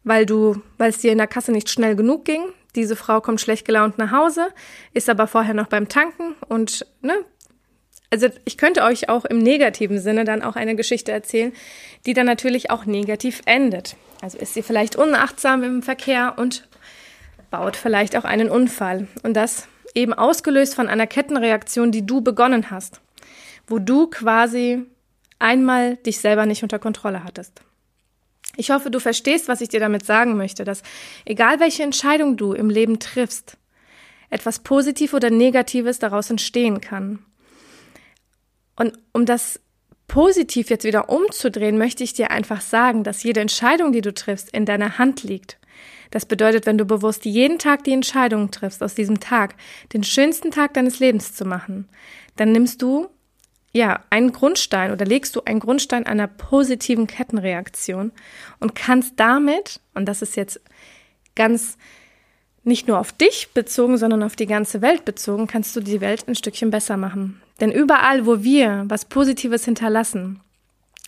weil 0.04 0.25
du, 0.25 0.62
weil 0.78 0.90
es 0.90 0.98
dir 0.98 1.12
in 1.12 1.18
der 1.18 1.26
Kasse 1.26 1.52
nicht 1.52 1.68
schnell 1.68 1.96
genug 1.96 2.25
ging. 2.25 2.42
Diese 2.75 2.96
Frau 2.96 3.20
kommt 3.20 3.40
schlecht 3.40 3.66
gelaunt 3.66 3.98
nach 3.98 4.12
Hause, 4.12 4.48
ist 4.92 5.10
aber 5.10 5.26
vorher 5.26 5.54
noch 5.54 5.66
beim 5.66 5.88
Tanken 5.88 6.34
und 6.48 6.87
ne, 7.02 7.25
also 8.11 8.29
ich 8.45 8.57
könnte 8.57 8.83
euch 8.83 9.09
auch 9.09 9.25
im 9.25 9.38
negativen 9.38 10.00
Sinne 10.00 10.25
dann 10.25 10.43
auch 10.43 10.57
eine 10.57 10.77
Geschichte 10.77 11.12
erzählen, 11.12 11.53
die 12.07 12.15
dann 12.15 12.27
natürlich 12.27 12.71
auch 12.71 12.87
negativ 12.87 13.43
endet. 13.45 13.97
Also 14.23 14.38
ist 14.38 14.55
sie 14.55 14.62
vielleicht 14.62 14.97
unachtsam 14.97 15.62
im 15.62 15.83
Verkehr 15.83 16.35
und 16.38 16.67
baut 17.50 17.77
vielleicht 17.77 18.17
auch 18.17 18.25
einen 18.25 18.50
Unfall. 18.50 19.09
Und 19.23 19.35
das 19.35 19.69
eben 19.95 20.15
ausgelöst 20.15 20.75
von 20.75 20.88
einer 20.88 21.07
Kettenreaktion, 21.07 21.93
die 21.93 22.07
du 22.07 22.21
begonnen 22.21 22.71
hast, 22.71 23.00
wo 23.67 23.79
du 23.79 24.09
quasi 24.09 24.83
einmal 25.38 25.97
dich 25.97 26.21
selber 26.21 26.47
nicht 26.47 26.62
unter 26.62 26.79
Kontrolle 26.79 27.25
hattest. 27.25 27.61
Ich 28.57 28.71
hoffe, 28.71 28.91
du 28.91 28.99
verstehst, 28.99 29.49
was 29.49 29.61
ich 29.61 29.69
dir 29.69 29.81
damit 29.81 30.05
sagen 30.05 30.37
möchte, 30.37 30.65
dass 30.65 30.83
egal 31.25 31.61
welche 31.61 31.85
Entscheidung 31.85 32.37
du 32.37 32.53
im 32.55 32.71
Leben 32.71 32.99
triffst, 32.99 33.57
etwas 34.31 34.59
Positives 34.59 35.15
oder 35.15 35.31
Negatives 35.31 35.99
daraus 35.99 36.29
entstehen 36.29 36.81
kann. 36.81 37.21
Und 38.78 38.97
um 39.12 39.26
das 39.26 39.61
positiv 40.06 40.70
jetzt 40.70 40.85
wieder 40.85 41.11
umzudrehen, 41.11 41.76
möchte 41.78 42.04
ich 42.04 42.14
dir 42.14 42.30
einfach 42.30 42.61
sagen, 42.61 43.02
dass 43.02 43.25
jede 43.25 43.40
Entscheidung, 43.40 43.92
die 43.92 44.00
du 44.00 44.14
triffst, 44.14 44.50
in 44.50 44.64
deiner 44.64 44.99
Hand 44.99 45.25
liegt. 45.25 45.58
Das 46.12 46.25
bedeutet, 46.25 46.64
wenn 46.64 46.78
du 46.78 46.85
bewusst 46.85 47.25
jeden 47.25 47.58
Tag 47.58 47.85
die 47.85 47.92
Entscheidung 47.92 48.50
triffst, 48.52 48.82
aus 48.82 48.94
diesem 48.94 49.20
Tag 49.20 49.56
den 49.92 50.04
schönsten 50.04 50.52
Tag 50.52 50.75
deines 50.75 51.00
Lebens 51.00 51.35
zu 51.35 51.44
machen, 51.44 51.88
dann 52.37 52.52
nimmst 52.52 52.80
du 52.80 53.08
ja 53.73 54.04
einen 54.11 54.32
Grundstein 54.32 54.92
oder 54.92 55.04
legst 55.04 55.35
du 55.35 55.42
einen 55.44 55.61
Grundstein 55.61 56.06
einer 56.06 56.28
positiven 56.28 57.08
Kettenreaktion 57.08 58.12
und 58.61 58.75
kannst 58.76 59.14
damit, 59.16 59.80
und 59.94 60.06
das 60.06 60.23
ist 60.23 60.37
jetzt 60.37 60.61
ganz 61.35 61.76
nicht 62.62 62.87
nur 62.87 62.99
auf 62.99 63.12
dich 63.12 63.50
bezogen, 63.54 63.99
sondern 63.99 64.23
auf 64.23 64.37
die 64.37 64.47
ganze 64.47 64.80
Welt 64.82 65.04
bezogen, 65.04 65.49
kannst 65.49 65.75
du 65.75 65.80
die 65.80 66.00
Welt 66.00 66.28
ein 66.28 66.37
Stückchen 66.37 66.70
besser 66.70 66.97
machen. 66.97 67.42
Denn 67.61 67.73
überall, 67.73 68.27
wo 68.27 68.43
wir 68.43 68.85
was 68.88 69.05
Positives 69.05 69.65
hinterlassen, 69.65 70.41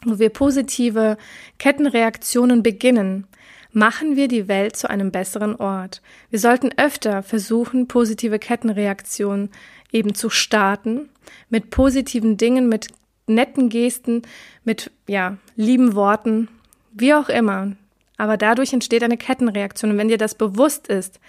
wo 0.05 0.19
wir 0.19 0.31
positive 0.31 1.17
Kettenreaktionen 1.59 2.63
beginnen, 2.63 3.27
machen 3.73 4.17
wir 4.17 4.29
die 4.29 4.49
Welt 4.49 4.77
zu 4.77 4.91
einem 4.91 5.13
besseren 5.13 5.55
Ort. 5.57 6.03
Wir 6.31 6.39
sollten 6.39 6.71
öfter 6.77 7.23
versuchen, 7.23 7.87
positive 7.87 8.39
Kettenreaktionen 8.39 9.51
eben 9.93 10.15
zu 10.15 10.31
starten, 10.31 11.09
mit 11.49 11.71
positiven 11.71 12.37
Dingen, 12.37 12.69
mit 12.69 12.89
netten 13.27 13.69
Gesten, 13.69 14.23
mit, 14.65 14.91
ja, 15.07 15.37
lieben 15.57 15.95
Worten, 15.95 16.49
wie 16.93 17.15
auch 17.15 17.29
immer. 17.29 17.73
Aber 18.17 18.37
dadurch 18.37 18.73
entsteht 18.73 19.03
eine 19.03 19.17
Kettenreaktion. 19.17 19.93
Und 19.93 19.99
wenn 19.99 20.09
dir 20.09 20.19
das 20.19 20.35
bewusst 20.35 20.89
ist, 20.89 21.21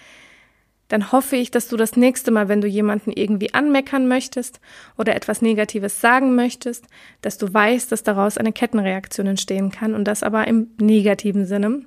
dann 0.92 1.10
hoffe 1.10 1.36
ich, 1.36 1.50
dass 1.50 1.68
du 1.68 1.78
das 1.78 1.96
nächste 1.96 2.30
Mal, 2.30 2.48
wenn 2.48 2.60
du 2.60 2.68
jemanden 2.68 3.12
irgendwie 3.12 3.54
anmeckern 3.54 4.08
möchtest 4.08 4.60
oder 4.98 5.16
etwas 5.16 5.40
Negatives 5.40 6.02
sagen 6.02 6.34
möchtest, 6.34 6.84
dass 7.22 7.38
du 7.38 7.52
weißt, 7.52 7.90
dass 7.90 8.02
daraus 8.02 8.36
eine 8.36 8.52
Kettenreaktion 8.52 9.26
entstehen 9.26 9.70
kann 9.70 9.94
und 9.94 10.04
das 10.04 10.22
aber 10.22 10.46
im 10.46 10.72
negativen 10.78 11.46
Sinne. 11.46 11.86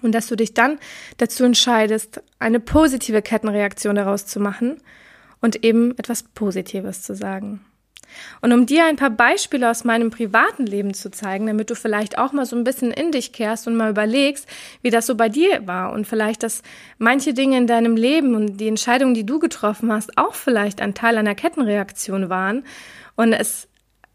Und 0.00 0.14
dass 0.14 0.28
du 0.28 0.36
dich 0.36 0.54
dann 0.54 0.78
dazu 1.18 1.44
entscheidest, 1.44 2.22
eine 2.38 2.58
positive 2.58 3.20
Kettenreaktion 3.20 3.96
daraus 3.96 4.24
zu 4.24 4.40
machen 4.40 4.78
und 5.42 5.62
eben 5.62 5.90
etwas 5.98 6.22
Positives 6.22 7.02
zu 7.02 7.14
sagen. 7.14 7.66
Und 8.40 8.52
um 8.52 8.66
dir 8.66 8.84
ein 8.84 8.96
paar 8.96 9.10
Beispiele 9.10 9.70
aus 9.70 9.84
meinem 9.84 10.10
privaten 10.10 10.66
Leben 10.66 10.94
zu 10.94 11.10
zeigen, 11.10 11.46
damit 11.46 11.70
du 11.70 11.74
vielleicht 11.74 12.18
auch 12.18 12.32
mal 12.32 12.46
so 12.46 12.56
ein 12.56 12.64
bisschen 12.64 12.90
in 12.90 13.12
dich 13.12 13.32
kehrst 13.32 13.66
und 13.66 13.76
mal 13.76 13.90
überlegst, 13.90 14.48
wie 14.82 14.90
das 14.90 15.06
so 15.06 15.14
bei 15.14 15.28
dir 15.28 15.66
war 15.66 15.92
und 15.92 16.06
vielleicht, 16.06 16.42
dass 16.42 16.62
manche 16.98 17.34
Dinge 17.34 17.58
in 17.58 17.66
deinem 17.66 17.96
Leben 17.96 18.34
und 18.34 18.58
die 18.58 18.68
Entscheidungen, 18.68 19.14
die 19.14 19.26
du 19.26 19.38
getroffen 19.38 19.92
hast, 19.92 20.16
auch 20.18 20.34
vielleicht 20.34 20.80
ein 20.80 20.94
Teil 20.94 21.18
einer 21.18 21.34
Kettenreaktion 21.34 22.28
waren 22.28 22.64
und 23.16 23.32
es 23.32 23.68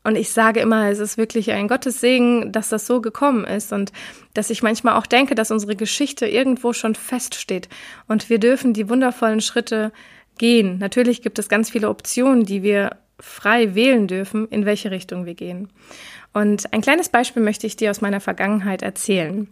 und 0.03 0.15
ich 0.15 0.31
sage 0.31 0.61
immer, 0.61 0.89
es 0.89 0.97
ist 0.97 1.17
wirklich 1.17 1.51
ein 1.51 1.67
Gottes 1.67 2.01
Segen, 2.01 2.51
dass 2.51 2.69
das 2.69 2.87
so 2.87 3.01
gekommen 3.01 3.45
ist 3.45 3.71
und 3.71 3.91
dass 4.33 4.49
ich 4.49 4.63
manchmal 4.63 4.95
auch 4.95 5.05
denke, 5.05 5.35
dass 5.35 5.51
unsere 5.51 5.75
Geschichte 5.75 6.25
irgendwo 6.25 6.73
schon 6.73 6.95
feststeht 6.95 7.69
und 8.07 8.29
wir 8.29 8.39
dürfen 8.39 8.73
die 8.73 8.89
wundervollen 8.89 9.41
Schritte 9.41 9.91
gehen. 10.39 10.79
Natürlich 10.79 11.21
gibt 11.21 11.37
es 11.37 11.49
ganz 11.49 11.69
viele 11.69 11.89
Optionen, 11.89 12.45
die 12.45 12.63
wir 12.63 12.97
frei 13.21 13.75
wählen 13.75 14.07
dürfen, 14.07 14.47
in 14.49 14.65
welche 14.65 14.91
Richtung 14.91 15.25
wir 15.25 15.35
gehen. 15.35 15.69
Und 16.33 16.73
ein 16.73 16.81
kleines 16.81 17.09
Beispiel 17.09 17.43
möchte 17.43 17.67
ich 17.67 17.75
dir 17.75 17.91
aus 17.91 18.01
meiner 18.01 18.19
Vergangenheit 18.19 18.81
erzählen. 18.81 19.47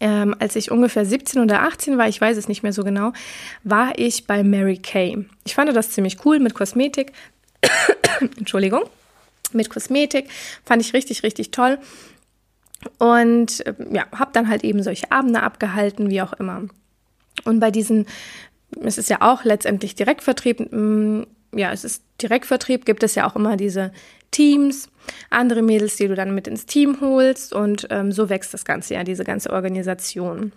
Ähm, 0.00 0.34
als 0.38 0.54
ich 0.54 0.70
ungefähr 0.70 1.04
17 1.04 1.42
oder 1.42 1.62
18 1.62 1.98
war, 1.98 2.08
ich 2.08 2.20
weiß 2.20 2.36
es 2.36 2.48
nicht 2.48 2.62
mehr 2.62 2.72
so 2.72 2.84
genau, 2.84 3.12
war 3.64 3.98
ich 3.98 4.26
bei 4.26 4.44
Mary 4.44 4.78
Kay. 4.78 5.24
Ich 5.44 5.54
fand 5.54 5.74
das 5.74 5.90
ziemlich 5.90 6.24
cool 6.24 6.38
mit 6.38 6.54
Kosmetik. 6.54 7.12
Entschuldigung. 8.38 8.84
Mit 9.52 9.70
Kosmetik 9.70 10.28
fand 10.64 10.82
ich 10.82 10.92
richtig, 10.92 11.22
richtig 11.22 11.50
toll. 11.50 11.78
Und 12.98 13.66
äh, 13.66 13.74
ja, 13.90 14.06
habe 14.12 14.30
dann 14.32 14.48
halt 14.48 14.62
eben 14.62 14.82
solche 14.82 15.10
Abende 15.10 15.42
abgehalten, 15.42 16.10
wie 16.10 16.22
auch 16.22 16.34
immer. 16.34 16.62
Und 17.44 17.58
bei 17.58 17.70
diesen, 17.70 18.06
es 18.80 18.98
ist 18.98 19.10
ja 19.10 19.20
auch 19.20 19.44
letztendlich 19.44 19.96
Direktvertrieb, 19.96 20.72
mm, 20.72 21.22
ja, 21.54 21.72
es 21.72 21.84
ist 21.84 22.04
Direktvertrieb, 22.22 22.84
gibt 22.84 23.02
es 23.02 23.14
ja 23.14 23.28
auch 23.28 23.36
immer 23.36 23.56
diese 23.56 23.92
Teams, 24.30 24.88
andere 25.30 25.62
Mädels, 25.62 25.96
die 25.96 26.08
du 26.08 26.14
dann 26.14 26.34
mit 26.34 26.46
ins 26.46 26.66
Team 26.66 26.98
holst 27.00 27.52
und 27.52 27.86
ähm, 27.90 28.12
so 28.12 28.28
wächst 28.28 28.52
das 28.52 28.64
Ganze 28.64 28.94
ja, 28.94 29.04
diese 29.04 29.24
ganze 29.24 29.50
Organisation. 29.50 30.52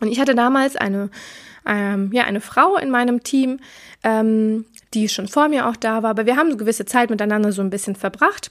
Und 0.00 0.08
ich 0.08 0.20
hatte 0.20 0.34
damals 0.34 0.76
eine, 0.76 1.10
ähm, 1.66 2.10
ja, 2.12 2.24
eine 2.24 2.40
Frau 2.40 2.76
in 2.76 2.90
meinem 2.90 3.22
Team, 3.22 3.60
ähm, 4.02 4.66
die 4.92 5.08
schon 5.08 5.28
vor 5.28 5.48
mir 5.48 5.68
auch 5.68 5.76
da 5.76 6.02
war, 6.02 6.10
aber 6.10 6.26
wir 6.26 6.36
haben 6.36 6.48
eine 6.48 6.56
gewisse 6.56 6.84
Zeit 6.84 7.10
miteinander 7.10 7.52
so 7.52 7.62
ein 7.62 7.70
bisschen 7.70 7.96
verbracht. 7.96 8.50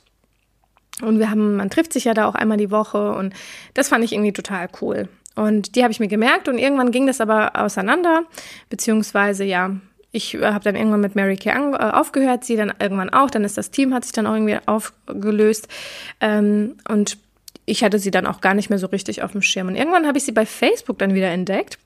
Und 1.02 1.20
wir 1.20 1.30
haben, 1.30 1.56
man 1.56 1.70
trifft 1.70 1.94
sich 1.94 2.04
ja 2.04 2.14
da 2.14 2.28
auch 2.28 2.36
einmal 2.36 2.58
die 2.58 2.70
Woche 2.70 3.14
und 3.14 3.34
das 3.74 3.90
fand 3.90 4.04
ich 4.04 4.14
irgendwie 4.14 4.34
total 4.34 4.70
cool. 4.82 5.10
Und 5.36 5.76
die 5.76 5.82
habe 5.82 5.92
ich 5.92 6.00
mir 6.00 6.08
gemerkt 6.08 6.48
und 6.48 6.60
irgendwann 6.60 6.92
ging 6.92 7.08
das 7.08 7.20
aber 7.20 7.56
auseinander, 7.56 8.24
beziehungsweise 8.70 9.44
ja, 9.44 9.76
ich 10.14 10.36
äh, 10.36 10.46
habe 10.46 10.64
dann 10.64 10.76
irgendwann 10.76 11.02
mit 11.02 11.16
Mary 11.16 11.36
Kay 11.36 11.50
äh, 11.52 11.76
aufgehört, 11.76 12.46
sie 12.46 12.56
dann 12.56 12.72
irgendwann 12.80 13.10
auch. 13.10 13.30
Dann 13.30 13.44
ist 13.44 13.58
das 13.58 13.72
Team, 13.72 13.94
hat 13.94 14.06
sich 14.06 14.14
dann 14.14 14.28
auch 14.28 14.34
irgendwie 14.34 14.58
aufgelöst. 14.66 15.68
Ähm, 16.22 16.78
und 16.88 17.18
ich 17.66 17.84
hatte 17.84 18.00
sie 18.00 18.12
dann 18.12 18.28
auch 18.28 18.40
gar 18.40 18.54
nicht 18.54 18.70
mehr 18.70 18.80
so 18.80 18.88
richtig 18.88 19.24
auf 19.24 19.34
dem 19.34 19.42
Schirm. 19.42 19.68
Und 19.68 19.76
irgendwann 19.76 20.08
habe 20.08 20.18
ich 20.18 20.24
sie 20.24 20.32
bei 20.32 20.46
Facebook 20.46 21.00
dann 21.00 21.14
wieder 21.14 21.30
entdeckt 21.30 21.80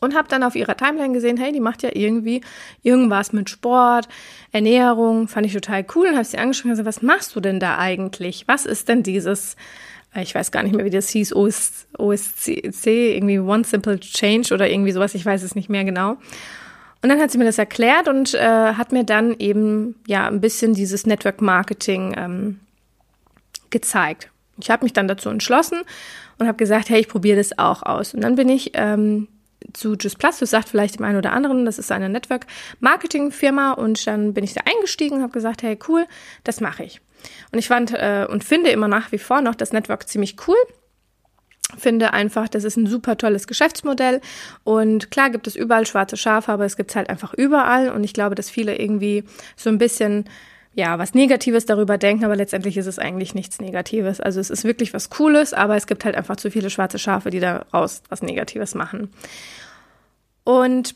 und 0.00 0.14
habe 0.14 0.28
dann 0.28 0.42
auf 0.42 0.54
ihrer 0.54 0.76
Timeline 0.76 1.12
gesehen, 1.12 1.36
hey, 1.36 1.52
die 1.52 1.60
macht 1.60 1.82
ja 1.82 1.90
irgendwie 1.92 2.40
irgendwas 2.82 3.32
mit 3.32 3.50
Sport, 3.50 4.08
Ernährung, 4.52 5.28
fand 5.28 5.46
ich 5.46 5.52
total 5.52 5.84
cool 5.94 6.08
und 6.08 6.14
habe 6.14 6.24
sie 6.24 6.38
angeschrieben 6.38 6.70
und 6.70 6.78
gesagt, 6.78 6.96
was 6.96 7.02
machst 7.02 7.36
du 7.36 7.40
denn 7.40 7.60
da 7.60 7.78
eigentlich? 7.78 8.44
Was 8.48 8.64
ist 8.64 8.88
denn 8.88 9.02
dieses, 9.02 9.56
äh, 10.14 10.22
ich 10.22 10.34
weiß 10.34 10.52
gar 10.52 10.62
nicht 10.62 10.74
mehr, 10.74 10.86
wie 10.86 10.90
das 10.90 11.10
hieß, 11.10 11.34
OS, 11.34 11.86
OSCC, 11.98 13.14
irgendwie 13.14 13.40
One 13.40 13.64
Simple 13.64 14.00
Change 14.00 14.54
oder 14.54 14.70
irgendwie 14.70 14.92
sowas, 14.92 15.14
ich 15.14 15.26
weiß 15.26 15.42
es 15.42 15.54
nicht 15.54 15.68
mehr 15.68 15.84
genau. 15.84 16.16
Und 17.02 17.08
dann 17.10 17.20
hat 17.20 17.30
sie 17.30 17.38
mir 17.38 17.44
das 17.44 17.58
erklärt 17.58 18.08
und 18.08 18.34
äh, 18.34 18.40
hat 18.74 18.92
mir 18.92 19.04
dann 19.04 19.36
eben 19.38 19.96
ja 20.06 20.26
ein 20.26 20.40
bisschen 20.40 20.74
dieses 20.74 21.06
Network 21.06 21.40
Marketing 21.40 22.14
ähm, 22.16 22.60
gezeigt. 23.70 24.30
Ich 24.58 24.70
habe 24.70 24.84
mich 24.84 24.92
dann 24.92 25.06
dazu 25.06 25.28
entschlossen 25.28 25.82
und 26.38 26.46
habe 26.46 26.56
gesagt, 26.56 26.88
hey, 26.88 27.00
ich 27.00 27.08
probiere 27.08 27.36
das 27.36 27.58
auch 27.58 27.82
aus. 27.82 28.14
Und 28.14 28.22
dann 28.22 28.36
bin 28.36 28.48
ich 28.48 28.72
ähm, 28.74 29.28
zu 29.72 29.94
Just 29.94 30.18
Plus, 30.18 30.38
das 30.38 30.50
sagt 30.50 30.68
vielleicht 30.68 30.98
dem 30.98 31.04
einen 31.04 31.18
oder 31.18 31.32
anderen, 31.32 31.64
das 31.64 31.78
ist 31.78 31.92
eine 31.92 32.08
Network 32.08 32.46
Marketing 32.80 33.30
Firma 33.30 33.72
und 33.72 34.06
dann 34.06 34.32
bin 34.34 34.44
ich 34.44 34.54
da 34.54 34.62
eingestiegen 34.64 35.16
und 35.16 35.22
habe 35.22 35.32
gesagt, 35.32 35.62
hey, 35.62 35.78
cool, 35.88 36.06
das 36.44 36.60
mache 36.60 36.84
ich. 36.84 37.00
Und 37.52 37.58
ich 37.58 37.68
fand 37.68 37.92
äh, 37.92 38.26
und 38.28 38.44
finde 38.44 38.70
immer 38.70 38.88
nach 38.88 39.12
wie 39.12 39.18
vor 39.18 39.40
noch 39.40 39.54
das 39.54 39.72
Network 39.72 40.08
ziemlich 40.08 40.36
cool 40.46 40.56
finde 41.76 42.12
einfach, 42.12 42.48
das 42.48 42.64
ist 42.64 42.76
ein 42.76 42.86
super 42.86 43.16
tolles 43.16 43.46
Geschäftsmodell 43.46 44.20
und 44.64 45.10
klar 45.10 45.30
gibt 45.30 45.46
es 45.46 45.56
überall 45.56 45.86
schwarze 45.86 46.16
Schafe, 46.16 46.52
aber 46.52 46.64
es 46.64 46.76
gibt 46.76 46.90
es 46.90 46.96
halt 46.96 47.10
einfach 47.10 47.34
überall 47.34 47.90
und 47.90 48.04
ich 48.04 48.12
glaube, 48.12 48.34
dass 48.34 48.50
viele 48.50 48.78
irgendwie 48.78 49.24
so 49.56 49.70
ein 49.70 49.78
bisschen 49.78 50.26
ja, 50.76 50.98
was 50.98 51.14
Negatives 51.14 51.64
darüber 51.64 51.96
denken, 51.96 52.26
aber 52.26 52.36
letztendlich 52.36 52.76
ist 52.76 52.86
es 52.86 52.98
eigentlich 52.98 53.34
nichts 53.34 53.60
Negatives. 53.60 54.20
Also 54.20 54.40
es 54.40 54.50
ist 54.50 54.64
wirklich 54.64 54.92
was 54.92 55.08
Cooles, 55.08 55.54
aber 55.54 55.74
es 55.74 55.86
gibt 55.86 56.04
halt 56.04 56.14
einfach 56.14 56.36
zu 56.36 56.50
viele 56.50 56.68
schwarze 56.68 56.98
Schafe, 56.98 57.30
die 57.30 57.40
daraus 57.40 58.02
was 58.10 58.20
Negatives 58.20 58.74
machen. 58.74 59.10
Und 60.44 60.94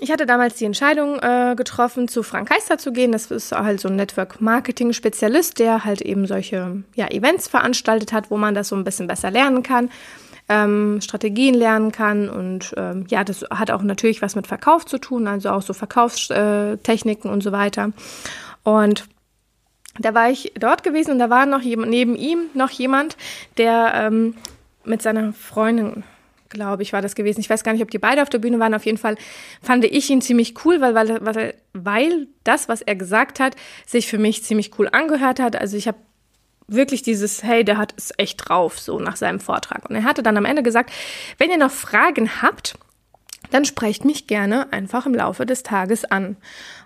ich 0.00 0.10
hatte 0.10 0.26
damals 0.26 0.54
die 0.54 0.64
Entscheidung 0.64 1.18
äh, 1.20 1.54
getroffen, 1.56 2.08
zu 2.08 2.22
Frank 2.22 2.50
Heister 2.50 2.78
zu 2.78 2.92
gehen. 2.92 3.12
Das 3.12 3.30
ist 3.30 3.52
halt 3.52 3.80
so 3.80 3.88
ein 3.88 3.96
Network-Marketing-Spezialist, 3.96 5.58
der 5.58 5.84
halt 5.84 6.00
eben 6.00 6.26
solche 6.26 6.82
ja, 6.94 7.08
Events 7.08 7.48
veranstaltet 7.48 8.12
hat, 8.12 8.30
wo 8.30 8.36
man 8.36 8.54
das 8.54 8.68
so 8.68 8.76
ein 8.76 8.84
bisschen 8.84 9.06
besser 9.06 9.30
lernen 9.30 9.62
kann, 9.62 9.90
ähm, 10.48 11.00
Strategien 11.00 11.54
lernen 11.54 11.92
kann. 11.92 12.28
Und 12.28 12.74
ähm, 12.76 13.06
ja, 13.08 13.24
das 13.24 13.44
hat 13.50 13.70
auch 13.70 13.82
natürlich 13.82 14.22
was 14.22 14.36
mit 14.36 14.46
Verkauf 14.46 14.86
zu 14.86 14.98
tun, 14.98 15.26
also 15.26 15.50
auch 15.50 15.62
so 15.62 15.72
Verkaufstechniken 15.72 17.30
und 17.30 17.42
so 17.42 17.52
weiter. 17.52 17.92
Und 18.64 19.04
da 19.98 20.14
war 20.14 20.30
ich 20.30 20.52
dort 20.58 20.82
gewesen 20.82 21.12
und 21.12 21.18
da 21.18 21.28
war 21.28 21.46
noch 21.46 21.60
jemand, 21.60 21.90
neben 21.90 22.16
ihm 22.16 22.46
noch 22.54 22.70
jemand, 22.70 23.16
der 23.58 23.92
ähm, 23.94 24.34
mit 24.84 25.02
seiner 25.02 25.32
Freundin 25.32 26.04
glaube 26.52 26.82
ich, 26.82 26.92
war 26.92 27.02
das 27.02 27.14
gewesen. 27.14 27.40
Ich 27.40 27.50
weiß 27.50 27.64
gar 27.64 27.72
nicht, 27.72 27.82
ob 27.82 27.90
die 27.90 27.98
beide 27.98 28.22
auf 28.22 28.30
der 28.30 28.38
Bühne 28.38 28.58
waren. 28.58 28.74
Auf 28.74 28.86
jeden 28.86 28.98
Fall 28.98 29.16
fand 29.60 29.84
ich 29.84 30.08
ihn 30.10 30.20
ziemlich 30.20 30.64
cool, 30.64 30.80
weil, 30.80 30.94
weil, 30.94 31.54
weil, 31.72 32.28
das, 32.44 32.68
was 32.68 32.82
er 32.82 32.96
gesagt 32.96 33.40
hat, 33.40 33.56
sich 33.86 34.08
für 34.08 34.18
mich 34.18 34.44
ziemlich 34.44 34.78
cool 34.78 34.88
angehört 34.90 35.40
hat. 35.40 35.56
Also 35.56 35.76
ich 35.76 35.88
habe 35.88 35.98
wirklich 36.68 37.02
dieses, 37.02 37.42
hey, 37.42 37.64
der 37.64 37.78
hat 37.78 37.94
es 37.96 38.12
echt 38.16 38.48
drauf, 38.48 38.78
so 38.78 38.98
nach 38.98 39.16
seinem 39.16 39.40
Vortrag. 39.40 39.88
Und 39.88 39.96
er 39.96 40.04
hatte 40.04 40.22
dann 40.22 40.36
am 40.36 40.44
Ende 40.44 40.62
gesagt, 40.62 40.92
wenn 41.38 41.50
ihr 41.50 41.58
noch 41.58 41.70
Fragen 41.70 42.42
habt, 42.42 42.74
dann 43.50 43.64
sprecht 43.64 44.04
mich 44.04 44.26
gerne 44.26 44.72
einfach 44.72 45.06
im 45.06 45.14
Laufe 45.14 45.46
des 45.46 45.62
Tages 45.62 46.04
an. 46.04 46.36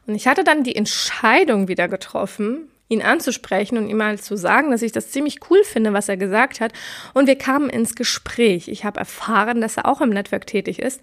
Und 0.06 0.14
ich 0.14 0.26
hatte 0.26 0.44
dann 0.44 0.64
die 0.64 0.76
Entscheidung 0.76 1.68
wieder 1.68 1.88
getroffen, 1.88 2.68
ihn 2.88 3.02
anzusprechen 3.02 3.78
und 3.78 3.88
ihm 3.88 3.96
mal 3.96 4.18
zu 4.18 4.36
sagen, 4.36 4.70
dass 4.70 4.82
ich 4.82 4.92
das 4.92 5.10
ziemlich 5.10 5.40
cool 5.50 5.62
finde, 5.64 5.92
was 5.92 6.08
er 6.08 6.16
gesagt 6.16 6.60
hat. 6.60 6.72
Und 7.14 7.26
wir 7.26 7.36
kamen 7.36 7.68
ins 7.68 7.94
Gespräch. 7.94 8.68
Ich 8.68 8.84
habe 8.84 9.00
erfahren, 9.00 9.60
dass 9.60 9.76
er 9.76 9.86
auch 9.86 10.00
im 10.00 10.10
Netzwerk 10.10 10.46
tätig 10.46 10.78
ist, 10.78 11.00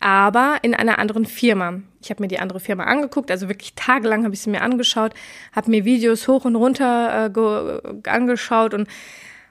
aber 0.00 0.58
in 0.62 0.74
einer 0.74 0.98
anderen 0.98 1.26
Firma. 1.26 1.80
Ich 2.00 2.10
habe 2.10 2.22
mir 2.22 2.28
die 2.28 2.38
andere 2.38 2.60
Firma 2.60 2.84
angeguckt, 2.84 3.30
also 3.30 3.48
wirklich 3.48 3.74
tagelang 3.74 4.24
habe 4.24 4.34
ich 4.34 4.40
sie 4.40 4.50
mir 4.50 4.62
angeschaut, 4.62 5.12
habe 5.52 5.70
mir 5.70 5.84
Videos 5.84 6.28
hoch 6.28 6.44
und 6.44 6.56
runter 6.56 7.30
äh, 7.34 8.08
angeschaut 8.08 8.74
und 8.74 8.88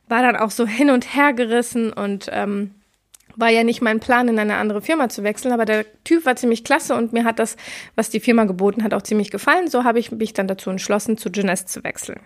war 0.07 0.21
dann 0.21 0.37
auch 0.37 0.51
so 0.51 0.65
hin 0.65 0.89
und 0.89 1.13
her 1.13 1.33
gerissen 1.33 1.91
und 1.91 2.29
ähm, 2.31 2.71
war 3.37 3.49
ja 3.49 3.63
nicht 3.63 3.81
mein 3.81 3.99
Plan, 3.99 4.27
in 4.27 4.39
eine 4.39 4.57
andere 4.57 4.81
Firma 4.81 5.09
zu 5.09 5.23
wechseln, 5.23 5.53
aber 5.53 5.65
der 5.65 5.85
Typ 6.03 6.25
war 6.25 6.35
ziemlich 6.35 6.63
klasse 6.63 6.95
und 6.95 7.13
mir 7.13 7.23
hat 7.23 7.39
das, 7.39 7.55
was 7.95 8.09
die 8.09 8.19
Firma 8.19 8.43
geboten 8.43 8.83
hat, 8.83 8.93
auch 8.93 9.03
ziemlich 9.03 9.31
gefallen. 9.31 9.69
So 9.69 9.83
habe 9.83 9.99
ich 9.99 10.11
mich 10.11 10.33
dann 10.33 10.47
dazu 10.47 10.69
entschlossen, 10.69 11.17
zu 11.17 11.29
Jeunesse 11.29 11.67
zu 11.67 11.83
wechseln. 11.83 12.19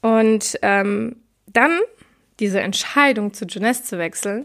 Und 0.00 0.58
ähm, 0.62 1.16
dann 1.46 1.80
diese 2.38 2.60
Entscheidung, 2.60 3.34
zu 3.34 3.46
Jeunesse 3.46 3.82
zu 3.82 3.98
wechseln, 3.98 4.44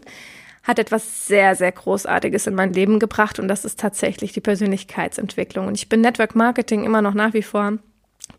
hat 0.64 0.78
etwas 0.78 1.26
sehr, 1.26 1.54
sehr 1.54 1.72
Großartiges 1.72 2.46
in 2.46 2.54
mein 2.54 2.72
Leben 2.72 2.98
gebracht 2.98 3.38
und 3.38 3.48
das 3.48 3.64
ist 3.64 3.80
tatsächlich 3.80 4.32
die 4.32 4.40
Persönlichkeitsentwicklung. 4.40 5.66
Und 5.68 5.74
ich 5.74 5.88
bin 5.88 6.00
Network 6.00 6.34
Marketing 6.34 6.84
immer 6.84 7.02
noch 7.02 7.14
nach 7.14 7.34
wie 7.34 7.42
vor 7.42 7.78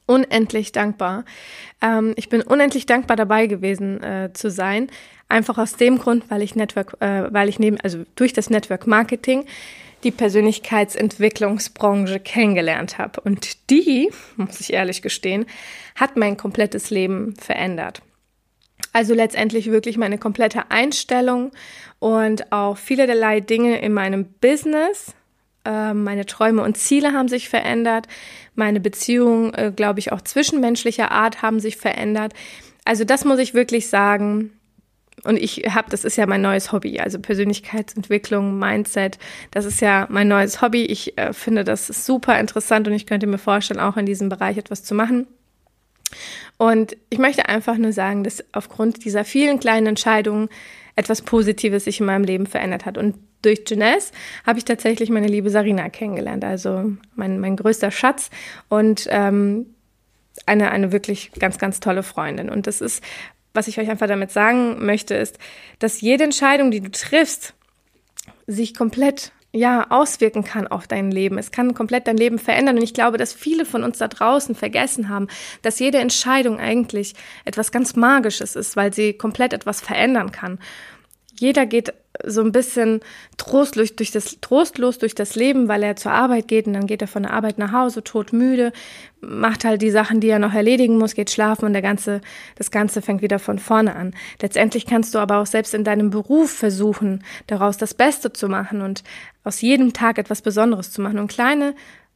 unendlich 0.05 0.71
dankbar. 0.71 1.25
Ähm, 1.81 2.13
ich 2.15 2.29
bin 2.29 2.41
unendlich 2.41 2.85
dankbar 2.85 3.17
dabei 3.17 3.47
gewesen 3.47 4.01
äh, 4.03 4.31
zu 4.33 4.49
sein. 4.49 4.89
Einfach 5.29 5.57
aus 5.57 5.75
dem 5.75 5.97
Grund, 5.97 6.29
weil 6.29 6.41
ich 6.41 6.55
Network, 6.55 6.97
äh, 6.99 7.33
weil 7.33 7.49
ich 7.49 7.59
neben, 7.59 7.79
also 7.79 8.03
durch 8.15 8.33
das 8.33 8.49
Network 8.49 8.87
Marketing 8.87 9.45
die 10.03 10.11
Persönlichkeitsentwicklungsbranche 10.11 12.19
kennengelernt 12.19 12.97
habe. 12.97 13.21
Und 13.21 13.69
die, 13.69 14.11
muss 14.35 14.59
ich 14.59 14.73
ehrlich 14.73 15.01
gestehen, 15.01 15.45
hat 15.95 16.17
mein 16.17 16.37
komplettes 16.37 16.89
Leben 16.89 17.35
verändert. 17.35 18.01
Also 18.91 19.13
letztendlich 19.13 19.71
wirklich 19.71 19.97
meine 19.97 20.17
komplette 20.17 20.69
Einstellung 20.69 21.51
und 21.99 22.51
auch 22.51 22.77
vielerlei 22.77 23.39
Dinge 23.39 23.79
in 23.79 23.93
meinem 23.93 24.25
Business. 24.25 25.15
Äh, 25.65 25.93
meine 25.93 26.25
Träume 26.25 26.61
und 26.63 26.77
Ziele 26.77 27.13
haben 27.13 27.27
sich 27.27 27.49
verändert. 27.49 28.07
Meine 28.55 28.79
Beziehungen, 28.79 29.53
äh, 29.53 29.71
glaube 29.75 29.99
ich, 29.99 30.11
auch 30.11 30.21
zwischenmenschlicher 30.21 31.11
Art 31.11 31.41
haben 31.41 31.59
sich 31.59 31.77
verändert. 31.77 32.33
Also 32.85 33.03
das 33.05 33.25
muss 33.25 33.39
ich 33.39 33.53
wirklich 33.53 33.89
sagen. 33.89 34.51
Und 35.23 35.37
ich 35.37 35.63
habe, 35.69 35.89
das 35.89 36.03
ist 36.03 36.17
ja 36.17 36.25
mein 36.25 36.41
neues 36.41 36.71
Hobby, 36.71 36.99
also 36.99 37.17
Persönlichkeitsentwicklung, 37.17 38.59
Mindset, 38.59 39.19
das 39.51 39.63
ist 39.63 39.79
ja 39.79 40.05
mein 40.09 40.27
neues 40.27 40.61
Hobby. 40.61 40.83
Ich 40.85 41.17
äh, 41.17 41.31
finde 41.31 41.63
das 41.63 41.87
super 41.87 42.37
interessant 42.39 42.87
und 42.87 42.93
ich 42.93 43.05
könnte 43.05 43.27
mir 43.27 43.37
vorstellen, 43.37 43.79
auch 43.79 43.95
in 43.95 44.05
diesem 44.05 44.27
Bereich 44.27 44.57
etwas 44.57 44.83
zu 44.83 44.95
machen. 44.95 45.27
Und 46.57 46.97
ich 47.09 47.19
möchte 47.19 47.47
einfach 47.47 47.77
nur 47.77 47.93
sagen, 47.93 48.23
dass 48.23 48.43
aufgrund 48.51 49.05
dieser 49.05 49.23
vielen 49.23 49.59
kleinen 49.59 49.87
Entscheidungen 49.87 50.49
etwas 50.95 51.21
Positives 51.21 51.85
sich 51.85 51.99
in 51.99 52.05
meinem 52.05 52.23
Leben 52.23 52.45
verändert 52.45 52.85
hat. 52.85 52.97
Und 52.97 53.15
durch 53.43 53.63
Jeunesse 53.67 54.11
habe 54.45 54.57
ich 54.57 54.65
tatsächlich 54.65 55.09
meine 55.09 55.27
liebe 55.27 55.49
Sarina 55.49 55.89
kennengelernt, 55.89 56.43
also 56.43 56.93
mein, 57.15 57.39
mein 57.39 57.55
größter 57.55 57.91
Schatz 57.91 58.29
und 58.69 59.07
ähm, 59.11 59.67
eine, 60.45 60.71
eine 60.71 60.91
wirklich 60.91 61.31
ganz, 61.37 61.57
ganz 61.57 61.79
tolle 61.79 62.03
Freundin. 62.03 62.49
Und 62.49 62.65
das 62.67 62.81
ist, 62.81 63.03
was 63.53 63.67
ich 63.67 63.79
euch 63.79 63.89
einfach 63.89 64.07
damit 64.07 64.31
sagen 64.31 64.83
möchte, 64.83 65.15
ist, 65.15 65.37
dass 65.79 66.01
jede 66.01 66.23
Entscheidung, 66.23 66.71
die 66.71 66.81
du 66.81 66.89
triffst, 66.89 67.53
sich 68.47 68.73
komplett 68.73 69.31
ja, 69.55 69.85
auswirken 69.91 70.43
kann 70.43 70.67
auf 70.67 70.87
dein 70.87 71.11
Leben. 71.11 71.37
Es 71.37 71.51
kann 71.51 71.75
komplett 71.75 72.07
dein 72.07 72.17
Leben 72.17 72.39
verändern. 72.39 72.77
Und 72.77 72.83
ich 72.83 72.95
glaube, 72.95 73.19
dass 73.19 73.33
viele 73.33 73.65
von 73.65 73.83
uns 73.83 73.99
da 73.99 74.07
draußen 74.07 74.55
vergessen 74.55 75.09
haben, 75.09 75.27
dass 75.61 75.77
jede 75.77 75.99
Entscheidung 75.99 76.59
eigentlich 76.59 77.13
etwas 77.45 77.71
ganz 77.71 77.95
Magisches 77.95 78.55
ist, 78.55 78.75
weil 78.75 78.91
sie 78.91 79.13
komplett 79.13 79.53
etwas 79.53 79.79
verändern 79.79 80.31
kann. 80.31 80.57
Jeder 81.39 81.65
geht 81.65 81.93
so 82.25 82.41
ein 82.41 82.51
bisschen 82.51 82.99
trostlos 83.37 83.95
durch 83.95 84.11
das, 84.11 84.37
trostlos 84.39 84.99
durch 84.99 85.15
das 85.15 85.35
Leben, 85.35 85.67
weil 85.67 85.81
er 85.83 85.95
zur 85.95 86.11
Arbeit 86.11 86.47
geht 86.47 86.67
und 86.67 86.73
dann 86.73 86.85
geht 86.85 87.01
er 87.01 87.07
von 87.07 87.23
der 87.23 87.33
Arbeit 87.33 87.57
nach 87.57 87.71
Hause, 87.71 88.03
todmüde, 88.03 88.71
macht 89.19 89.65
halt 89.65 89.81
die 89.81 89.89
Sachen, 89.89 90.19
die 90.19 90.29
er 90.29 90.39
noch 90.39 90.53
erledigen 90.53 90.97
muss, 90.97 91.15
geht 91.15 91.31
schlafen 91.31 91.65
und 91.65 91.73
der 91.73 91.81
ganze, 91.81 92.21
das 92.55 92.69
Ganze 92.69 93.01
fängt 93.01 93.21
wieder 93.21 93.39
von 93.39 93.57
vorne 93.57 93.95
an. 93.95 94.13
Letztendlich 94.41 94.85
kannst 94.85 95.15
du 95.15 95.19
aber 95.19 95.39
auch 95.39 95.47
selbst 95.47 95.73
in 95.73 95.83
deinem 95.83 96.11
Beruf 96.11 96.51
versuchen, 96.51 97.23
daraus 97.47 97.77
das 97.77 97.93
Beste 97.93 98.31
zu 98.31 98.47
machen 98.47 98.81
und 98.81 99.03
aus 99.43 99.61
jedem 99.61 99.93
Tag 99.93 100.17
etwas 100.19 100.41
Besonderes 100.41 100.91
zu 100.91 101.01
machen 101.01 101.19
und 101.19 101.31
kleine 101.31 101.73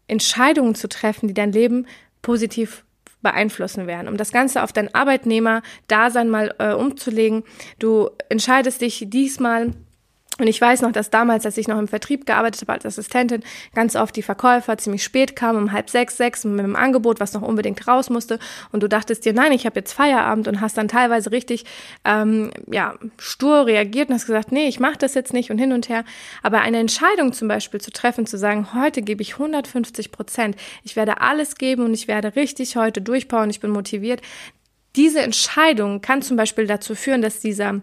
Entscheidungen 0.07 0.75
zu 0.75 0.87
treffen, 0.87 1.27
die 1.27 1.33
dein 1.33 1.51
Leben 1.51 1.87
positiv 2.21 2.83
beeinflussen 3.21 3.87
werden. 3.87 4.07
Um 4.07 4.17
das 4.17 4.31
Ganze 4.31 4.63
auf 4.63 4.71
dein 4.71 4.93
Arbeitnehmer-Dasein 4.93 6.29
mal 6.29 6.53
äh, 6.59 6.73
umzulegen, 6.73 7.43
du 7.79 8.09
entscheidest 8.29 8.81
dich 8.81 9.05
diesmal 9.07 9.73
und 10.39 10.47
ich 10.47 10.61
weiß 10.61 10.81
noch, 10.81 10.91
dass 10.91 11.09
damals, 11.09 11.45
als 11.45 11.57
ich 11.57 11.67
noch 11.67 11.79
im 11.79 11.87
Vertrieb 11.87 12.25
gearbeitet 12.25 12.61
habe 12.61 12.73
als 12.73 12.85
Assistentin, 12.85 13.43
ganz 13.73 13.95
oft 13.95 14.15
die 14.15 14.21
Verkäufer 14.21 14.77
ziemlich 14.77 15.03
spät 15.03 15.35
kamen, 15.35 15.57
um 15.57 15.71
halb 15.71 15.89
sechs, 15.89 16.17
sechs 16.17 16.43
mit 16.43 16.59
einem 16.59 16.75
Angebot, 16.75 17.19
was 17.19 17.33
noch 17.33 17.41
unbedingt 17.41 17.87
raus 17.87 18.09
musste. 18.09 18.37
Und 18.71 18.83
du 18.83 18.87
dachtest 18.87 19.25
dir, 19.25 19.33
nein, 19.33 19.51
ich 19.51 19.65
habe 19.65 19.79
jetzt 19.79 19.93
Feierabend 19.93 20.47
und 20.47 20.61
hast 20.61 20.77
dann 20.77 20.87
teilweise 20.87 21.31
richtig 21.31 21.65
ähm, 22.05 22.51
ja, 22.71 22.93
stur 23.17 23.65
reagiert 23.65 24.09
und 24.09 24.15
hast 24.15 24.27
gesagt, 24.27 24.51
nee, 24.51 24.67
ich 24.67 24.79
mache 24.79 24.97
das 24.99 25.15
jetzt 25.15 25.33
nicht 25.33 25.49
und 25.49 25.57
hin 25.57 25.73
und 25.73 25.89
her. 25.89 26.03
Aber 26.43 26.61
eine 26.61 26.77
Entscheidung 26.79 27.33
zum 27.33 27.47
Beispiel 27.47 27.81
zu 27.81 27.91
treffen, 27.91 28.27
zu 28.27 28.37
sagen, 28.37 28.73
heute 28.75 29.01
gebe 29.01 29.23
ich 29.23 29.33
150 29.33 30.11
Prozent, 30.11 30.55
ich 30.83 30.95
werde 30.95 31.21
alles 31.21 31.55
geben 31.55 31.85
und 31.85 31.93
ich 31.93 32.07
werde 32.07 32.35
richtig 32.35 32.75
heute 32.75 33.01
durchbauen, 33.01 33.49
ich 33.49 33.59
bin 33.59 33.71
motiviert. 33.71 34.21
Diese 34.95 35.21
Entscheidung 35.21 36.01
kann 36.01 36.21
zum 36.21 36.37
Beispiel 36.37 36.67
dazu 36.67 36.95
führen, 36.95 37.21
dass 37.21 37.39
dieser 37.39 37.81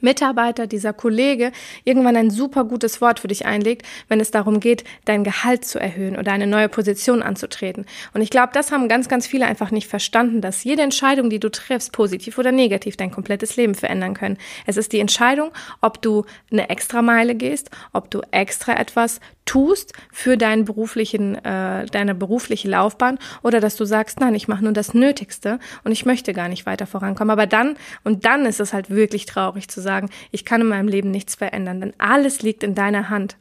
Mitarbeiter, 0.00 0.66
dieser 0.66 0.92
Kollege 0.92 1.50
irgendwann 1.84 2.16
ein 2.16 2.30
super 2.30 2.64
gutes 2.64 3.00
Wort 3.00 3.20
für 3.20 3.28
dich 3.28 3.46
einlegt, 3.46 3.86
wenn 4.08 4.20
es 4.20 4.30
darum 4.30 4.60
geht, 4.60 4.84
dein 5.04 5.24
Gehalt 5.24 5.64
zu 5.64 5.80
erhöhen 5.80 6.16
oder 6.16 6.32
eine 6.32 6.46
neue 6.46 6.68
Position 6.68 7.22
anzutreten. 7.22 7.86
Und 8.14 8.20
ich 8.20 8.30
glaube, 8.30 8.50
das 8.52 8.70
haben 8.70 8.88
ganz, 8.88 9.08
ganz 9.08 9.26
viele 9.26 9.46
einfach 9.46 9.70
nicht 9.70 9.88
verstanden, 9.88 10.40
dass 10.40 10.62
jede 10.64 10.82
Entscheidung, 10.82 11.30
die 11.30 11.40
du 11.40 11.50
triffst, 11.50 11.92
positiv 11.92 12.38
oder 12.38 12.52
negativ, 12.52 12.96
dein 12.96 13.10
komplettes 13.10 13.56
Leben 13.56 13.74
verändern 13.74 14.14
können. 14.14 14.38
Es 14.66 14.76
ist 14.76 14.92
die 14.92 15.00
Entscheidung, 15.00 15.50
ob 15.80 16.00
du 16.00 16.24
eine 16.52 16.68
extra 16.70 17.02
Meile 17.02 17.34
gehst, 17.34 17.70
ob 17.92 18.10
du 18.10 18.20
extra 18.30 18.74
etwas 18.78 19.20
tust 19.48 19.94
für 20.12 20.36
deinen 20.36 20.66
beruflichen, 20.66 21.42
äh, 21.42 21.86
deine 21.86 22.14
berufliche 22.14 22.68
Laufbahn 22.68 23.18
oder 23.42 23.60
dass 23.60 23.76
du 23.76 23.86
sagst, 23.86 24.20
nein, 24.20 24.34
ich 24.34 24.46
mache 24.46 24.62
nur 24.62 24.74
das 24.74 24.92
Nötigste 24.92 25.58
und 25.84 25.92
ich 25.92 26.04
möchte 26.04 26.34
gar 26.34 26.48
nicht 26.48 26.66
weiter 26.66 26.86
vorankommen. 26.86 27.30
Aber 27.30 27.46
dann, 27.46 27.76
und 28.04 28.26
dann 28.26 28.44
ist 28.44 28.60
es 28.60 28.74
halt 28.74 28.90
wirklich 28.90 29.24
traurig 29.24 29.68
zu 29.68 29.77
sagen, 29.80 30.10
ich 30.30 30.44
kann 30.44 30.60
in 30.60 30.68
meinem 30.68 30.88
Leben 30.88 31.10
nichts 31.10 31.34
verändern, 31.34 31.80
denn 31.80 31.92
alles 31.98 32.42
liegt 32.42 32.62
in 32.62 32.74
deiner 32.74 33.08
Hand. 33.08 33.36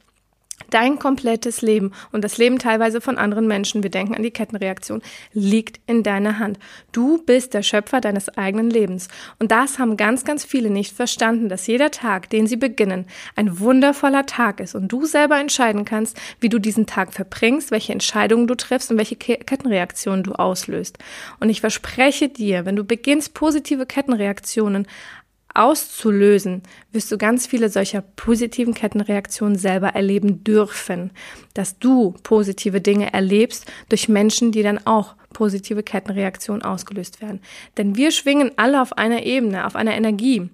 Dein 0.72 1.00
komplettes 1.00 1.62
Leben 1.62 1.94
und 2.12 2.24
das 2.24 2.38
Leben 2.38 2.58
teilweise 2.58 3.00
von 3.00 3.18
anderen 3.18 3.48
Menschen, 3.48 3.84
wir 3.84 3.92
denken 3.92 4.16
an 4.16 4.24
die 4.24 4.32
Kettenreaktion, 4.32 5.02
liegt 5.32 5.80
in 5.86 6.04
deiner 6.04 6.40
Hand. 6.40 6.60
Du 6.92 7.24
bist 7.24 7.54
der 7.54 7.62
Schöpfer 7.62 8.02
deines 8.02 8.28
eigenen 8.38 8.70
Lebens. 8.70 9.08
Und 9.40 9.52
das 9.52 9.80
haben 9.80 9.96
ganz, 9.96 10.26
ganz 10.26 10.44
viele 10.44 10.70
nicht 10.70 10.94
verstanden, 10.94 11.48
dass 11.48 11.68
jeder 11.68 11.92
Tag, 11.92 12.30
den 12.32 12.48
sie 12.48 12.58
beginnen, 12.58 13.06
ein 13.36 13.60
wundervoller 13.60 14.26
Tag 14.26 14.60
ist 14.60 14.76
und 14.76 14.92
du 14.92 15.06
selber 15.06 15.40
entscheiden 15.40 15.86
kannst, 15.86 16.20
wie 16.42 16.50
du 16.50 16.60
diesen 16.60 16.86
Tag 16.86 17.14
verbringst, 17.14 17.72
welche 17.72 17.94
Entscheidungen 17.94 18.48
du 18.48 18.56
triffst 18.56 18.92
und 18.92 18.98
welche 18.98 19.16
Kettenreaktionen 19.16 20.24
du 20.24 20.34
auslöst. 20.34 20.98
Und 21.40 21.50
ich 21.50 21.62
verspreche 21.62 22.28
dir, 22.30 22.66
wenn 22.66 22.76
du 22.76 22.84
beginnst, 22.84 23.36
positive 23.36 23.86
Kettenreaktionen 23.86 24.88
auszulösen, 25.58 26.64
wirst 26.92 27.12
du 27.12 27.18
ganz 27.18 27.48
viele 27.48 27.70
solcher 27.70 28.02
positiven 28.02 28.74
Kettenreaktionen 28.74 29.58
selber 29.58 29.90
erleben 29.90 30.44
dürfen, 30.44 31.12
dass 31.54 31.80
du 31.80 32.16
positive 32.24 32.82
Dinge 32.82 33.14
erlebst 33.14 33.66
durch 33.90 34.08
Menschen, 34.08 34.52
die 34.52 34.64
dann 34.64 34.86
auch 34.86 35.16
positive 35.34 35.84
Kettenreaktionen 35.84 36.64
ausgelöst 36.64 37.22
werden. 37.22 37.42
Denn 37.78 37.96
wir 37.96 38.12
schwingen 38.12 38.52
alle 38.56 38.82
auf 38.82 38.98
einer 38.98 39.24
Ebene, 39.24 39.66
auf 39.66 39.76
einer 39.76 39.96
Energie 39.96 40.50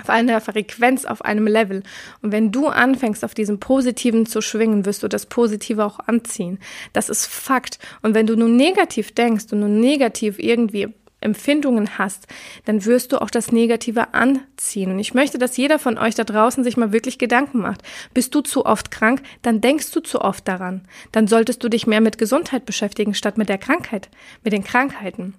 auf 0.00 0.10
einer 0.10 0.40
Frequenz, 0.40 1.04
auf 1.04 1.24
einem 1.24 1.46
Level. 1.46 1.82
Und 2.22 2.32
wenn 2.32 2.50
du 2.50 2.66
anfängst, 2.66 3.24
auf 3.24 3.34
diesem 3.34 3.60
Positiven 3.60 4.26
zu 4.26 4.40
schwingen, 4.40 4.84
wirst 4.84 5.02
du 5.02 5.08
das 5.08 5.26
Positive 5.26 5.84
auch 5.84 6.00
anziehen. 6.00 6.58
Das 6.92 7.08
ist 7.08 7.26
Fakt. 7.26 7.78
Und 8.00 8.14
wenn 8.14 8.26
du 8.26 8.34
nur 8.34 8.48
negativ 8.48 9.12
denkst 9.12 9.46
und 9.52 9.60
nur 9.60 9.68
negativ 9.68 10.38
irgendwie 10.38 10.88
Empfindungen 11.22 11.98
hast, 11.98 12.26
dann 12.64 12.84
wirst 12.84 13.12
du 13.12 13.20
auch 13.20 13.30
das 13.30 13.52
Negative 13.52 14.14
anziehen. 14.14 14.90
Und 14.90 14.98
ich 14.98 15.14
möchte, 15.14 15.38
dass 15.38 15.56
jeder 15.56 15.78
von 15.78 15.98
euch 15.98 16.14
da 16.14 16.24
draußen 16.24 16.64
sich 16.64 16.76
mal 16.76 16.92
wirklich 16.92 17.18
Gedanken 17.18 17.60
macht. 17.60 17.82
Bist 18.14 18.34
du 18.34 18.40
zu 18.40 18.66
oft 18.66 18.90
krank, 18.90 19.22
dann 19.42 19.60
denkst 19.60 19.90
du 19.92 20.00
zu 20.00 20.20
oft 20.20 20.46
daran. 20.46 20.82
Dann 21.12 21.26
solltest 21.26 21.62
du 21.64 21.68
dich 21.68 21.86
mehr 21.86 22.00
mit 22.00 22.18
Gesundheit 22.18 22.66
beschäftigen, 22.66 23.14
statt 23.14 23.38
mit 23.38 23.48
der 23.48 23.58
Krankheit, 23.58 24.08
mit 24.42 24.52
den 24.52 24.64
Krankheiten. 24.64 25.34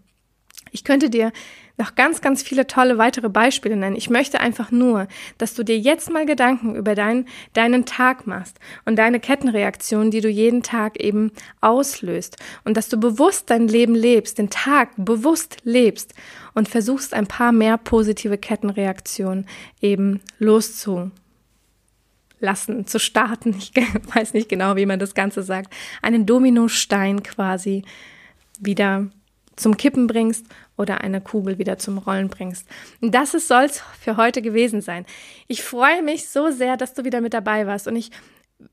Ich 0.71 0.83
könnte 0.83 1.09
dir 1.09 1.31
noch 1.77 1.95
ganz, 1.95 2.21
ganz 2.21 2.43
viele 2.43 2.67
tolle 2.67 2.97
weitere 2.99 3.29
Beispiele 3.29 3.75
nennen. 3.75 3.95
Ich 3.95 4.09
möchte 4.09 4.39
einfach 4.39 4.69
nur, 4.69 5.07
dass 5.39 5.55
du 5.55 5.63
dir 5.63 5.77
jetzt 5.77 6.11
mal 6.11 6.25
Gedanken 6.25 6.75
über 6.75 6.93
dein, 6.93 7.25
deinen 7.53 7.85
Tag 7.85 8.27
machst 8.27 8.59
und 8.85 8.97
deine 8.97 9.19
Kettenreaktion, 9.19 10.11
die 10.11 10.21
du 10.21 10.29
jeden 10.29 10.61
Tag 10.61 10.99
eben 10.99 11.31
auslöst 11.61 12.37
und 12.63 12.77
dass 12.77 12.89
du 12.89 12.99
bewusst 12.99 13.49
dein 13.49 13.67
Leben 13.67 13.95
lebst, 13.95 14.37
den 14.37 14.51
Tag 14.51 14.89
bewusst 14.97 15.57
lebst 15.63 16.13
und 16.53 16.69
versuchst 16.69 17.15
ein 17.15 17.25
paar 17.25 17.51
mehr 17.51 17.77
positive 17.79 18.37
Kettenreaktionen 18.37 19.47
eben 19.81 20.21
loszulassen, 20.37 21.11
zu 22.85 22.99
starten. 22.99 23.55
Ich 23.57 23.71
weiß 24.13 24.33
nicht 24.33 24.47
genau, 24.47 24.75
wie 24.75 24.85
man 24.85 24.99
das 24.99 25.15
Ganze 25.15 25.41
sagt. 25.41 25.73
Einen 26.03 26.27
Dominostein 26.27 27.23
quasi 27.23 27.83
wieder 28.59 29.07
zum 29.55 29.77
Kippen 29.77 30.07
bringst 30.07 30.45
oder 30.77 31.01
eine 31.01 31.21
Kugel 31.21 31.57
wieder 31.57 31.77
zum 31.77 31.97
Rollen 31.97 32.29
bringst. 32.29 32.67
Und 33.01 33.13
das 33.13 33.31
soll 33.31 33.65
es 33.65 33.83
für 33.99 34.17
heute 34.17 34.41
gewesen 34.41 34.81
sein. 34.81 35.05
Ich 35.47 35.63
freue 35.63 36.01
mich 36.01 36.29
so 36.29 36.49
sehr, 36.51 36.77
dass 36.77 36.93
du 36.93 37.03
wieder 37.03 37.21
mit 37.21 37.33
dabei 37.33 37.67
warst 37.67 37.87
und 37.87 37.95
ich 37.95 38.11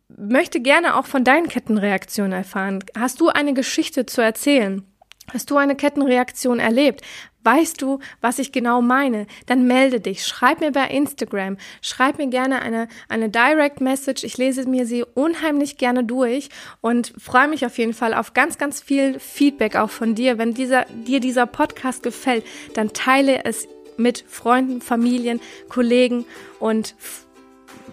möchte 0.09 0.61
gerne 0.61 0.97
auch 0.97 1.07
von 1.07 1.25
deinen 1.25 1.49
Kettenreaktionen 1.49 2.33
erfahren. 2.33 2.85
Hast 2.97 3.21
du 3.21 3.29
eine 3.29 3.55
Geschichte 3.55 4.07
zu 4.07 4.21
erzählen? 4.21 4.85
Hast 5.33 5.51
du 5.51 5.57
eine 5.57 5.77
Kettenreaktion 5.77 6.59
erlebt? 6.59 7.03
Weißt 7.43 7.81
du, 7.81 8.01
was 8.21 8.39
ich 8.39 8.53
genau 8.53 8.83
meine? 8.83 9.27
Dann 9.47 9.67
melde 9.67 10.01
dich. 10.01 10.27
Schreib 10.27 10.61
mir 10.61 10.73
bei 10.73 10.89
Instagram. 10.89 11.57
Schreib 11.81 12.19
mir 12.19 12.27
gerne 12.27 12.61
eine, 12.61 12.89
eine 13.09 13.31
Direct 13.31 13.81
Message. 13.81 14.25
Ich 14.25 14.37
lese 14.37 14.69
mir 14.69 14.85
sie 14.85 15.05
unheimlich 15.15 15.79
gerne 15.79 16.05
durch 16.05 16.51
und 16.83 17.15
freue 17.17 17.49
mich 17.49 17.65
auf 17.65 17.79
jeden 17.79 17.95
Fall 17.95 18.13
auf 18.13 18.35
ganz, 18.35 18.59
ganz 18.59 18.83
viel 18.83 19.19
Feedback 19.19 19.77
auch 19.77 19.89
von 19.89 20.15
dir. 20.15 20.37
Wenn 20.37 20.53
dieser, 20.53 20.85
dir 21.07 21.21
dieser 21.21 21.47
Podcast 21.47 22.03
gefällt, 22.03 22.45
dann 22.75 22.93
teile 22.93 23.45
es 23.45 23.67
mit 23.97 24.23
Freunden, 24.29 24.83
Familien, 24.83 25.41
Kollegen 25.69 26.27
und 26.59 26.95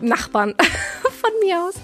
Nachbarn 0.02 0.56
von 1.18 1.32
mir 1.44 1.64
aus 1.64 1.76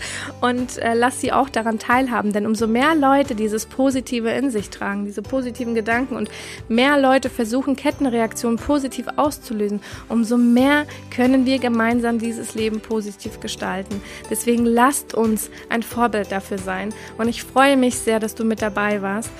und 0.41 0.77
äh, 0.77 0.93
lass 0.93 1.19
sie 1.19 1.31
auch 1.31 1.49
daran 1.49 1.79
teilhaben. 1.79 2.31
Denn 2.31 2.45
umso 2.45 2.67
mehr 2.67 2.95
Leute 2.95 3.35
dieses 3.35 3.65
Positive 3.65 4.29
in 4.29 4.49
sich 4.51 4.69
tragen, 4.69 5.05
diese 5.05 5.21
positiven 5.21 5.75
Gedanken 5.75 6.15
und 6.15 6.29
mehr 6.69 6.99
Leute 6.99 7.29
versuchen, 7.29 7.75
Kettenreaktionen 7.75 8.57
positiv 8.57 9.07
auszulösen, 9.15 9.81
umso 10.09 10.37
mehr 10.37 10.85
können 11.13 11.45
wir 11.45 11.59
gemeinsam 11.59 12.19
dieses 12.19 12.55
Leben 12.55 12.79
positiv 12.79 13.39
gestalten. 13.39 14.01
Deswegen 14.29 14.65
lasst 14.65 15.13
uns 15.13 15.49
ein 15.69 15.83
Vorbild 15.83 16.31
dafür 16.31 16.57
sein. 16.57 16.93
Und 17.17 17.27
ich 17.27 17.43
freue 17.43 17.77
mich 17.77 17.97
sehr, 17.97 18.19
dass 18.19 18.35
du 18.35 18.43
mit 18.45 18.61
dabei 18.61 19.01
warst 19.01 19.31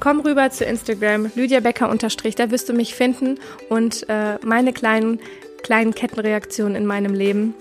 komm 0.00 0.20
rüber 0.20 0.50
zu 0.50 0.64
Instagram, 0.64 1.30
Lydia 1.34 1.60
Becker 1.60 1.88
unterstrich, 1.88 2.34
da 2.34 2.50
wirst 2.50 2.68
du 2.68 2.74
mich 2.74 2.94
finden 2.94 3.38
und 3.70 4.06
äh, 4.10 4.38
meine 4.44 4.74
kleinen, 4.74 5.18
kleinen 5.62 5.94
Kettenreaktionen 5.94 6.76
in 6.76 6.84
meinem 6.84 7.14
Leben. 7.14 7.54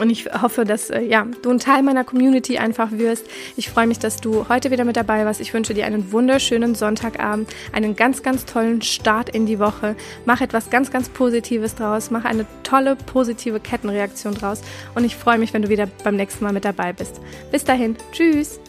Und 0.00 0.10
ich 0.10 0.26
hoffe, 0.26 0.64
dass 0.64 0.90
äh, 0.90 1.00
ja, 1.00 1.26
du 1.42 1.50
ein 1.50 1.58
Teil 1.58 1.82
meiner 1.82 2.04
Community 2.04 2.58
einfach 2.58 2.90
wirst. 2.92 3.26
Ich 3.56 3.70
freue 3.70 3.86
mich, 3.86 3.98
dass 3.98 4.16
du 4.18 4.48
heute 4.48 4.70
wieder 4.70 4.84
mit 4.84 4.96
dabei 4.96 5.24
warst. 5.24 5.40
Ich 5.40 5.54
wünsche 5.54 5.74
dir 5.74 5.86
einen 5.86 6.12
wunderschönen 6.12 6.74
Sonntagabend, 6.74 7.48
einen 7.72 7.96
ganz, 7.96 8.22
ganz 8.22 8.44
tollen 8.44 8.82
Start 8.82 9.30
in 9.30 9.46
die 9.46 9.58
Woche. 9.58 9.96
Mach 10.26 10.40
etwas 10.40 10.70
ganz, 10.70 10.90
ganz 10.90 11.08
Positives 11.08 11.74
draus. 11.74 12.10
Mach 12.10 12.24
eine 12.24 12.46
tolle, 12.62 12.96
positive 12.96 13.60
Kettenreaktion 13.60 14.34
draus. 14.34 14.60
Und 14.94 15.04
ich 15.04 15.16
freue 15.16 15.38
mich, 15.38 15.54
wenn 15.54 15.62
du 15.62 15.68
wieder 15.68 15.88
beim 16.04 16.16
nächsten 16.16 16.44
Mal 16.44 16.52
mit 16.52 16.64
dabei 16.64 16.92
bist. 16.92 17.20
Bis 17.50 17.64
dahin. 17.64 17.96
Tschüss. 18.12 18.60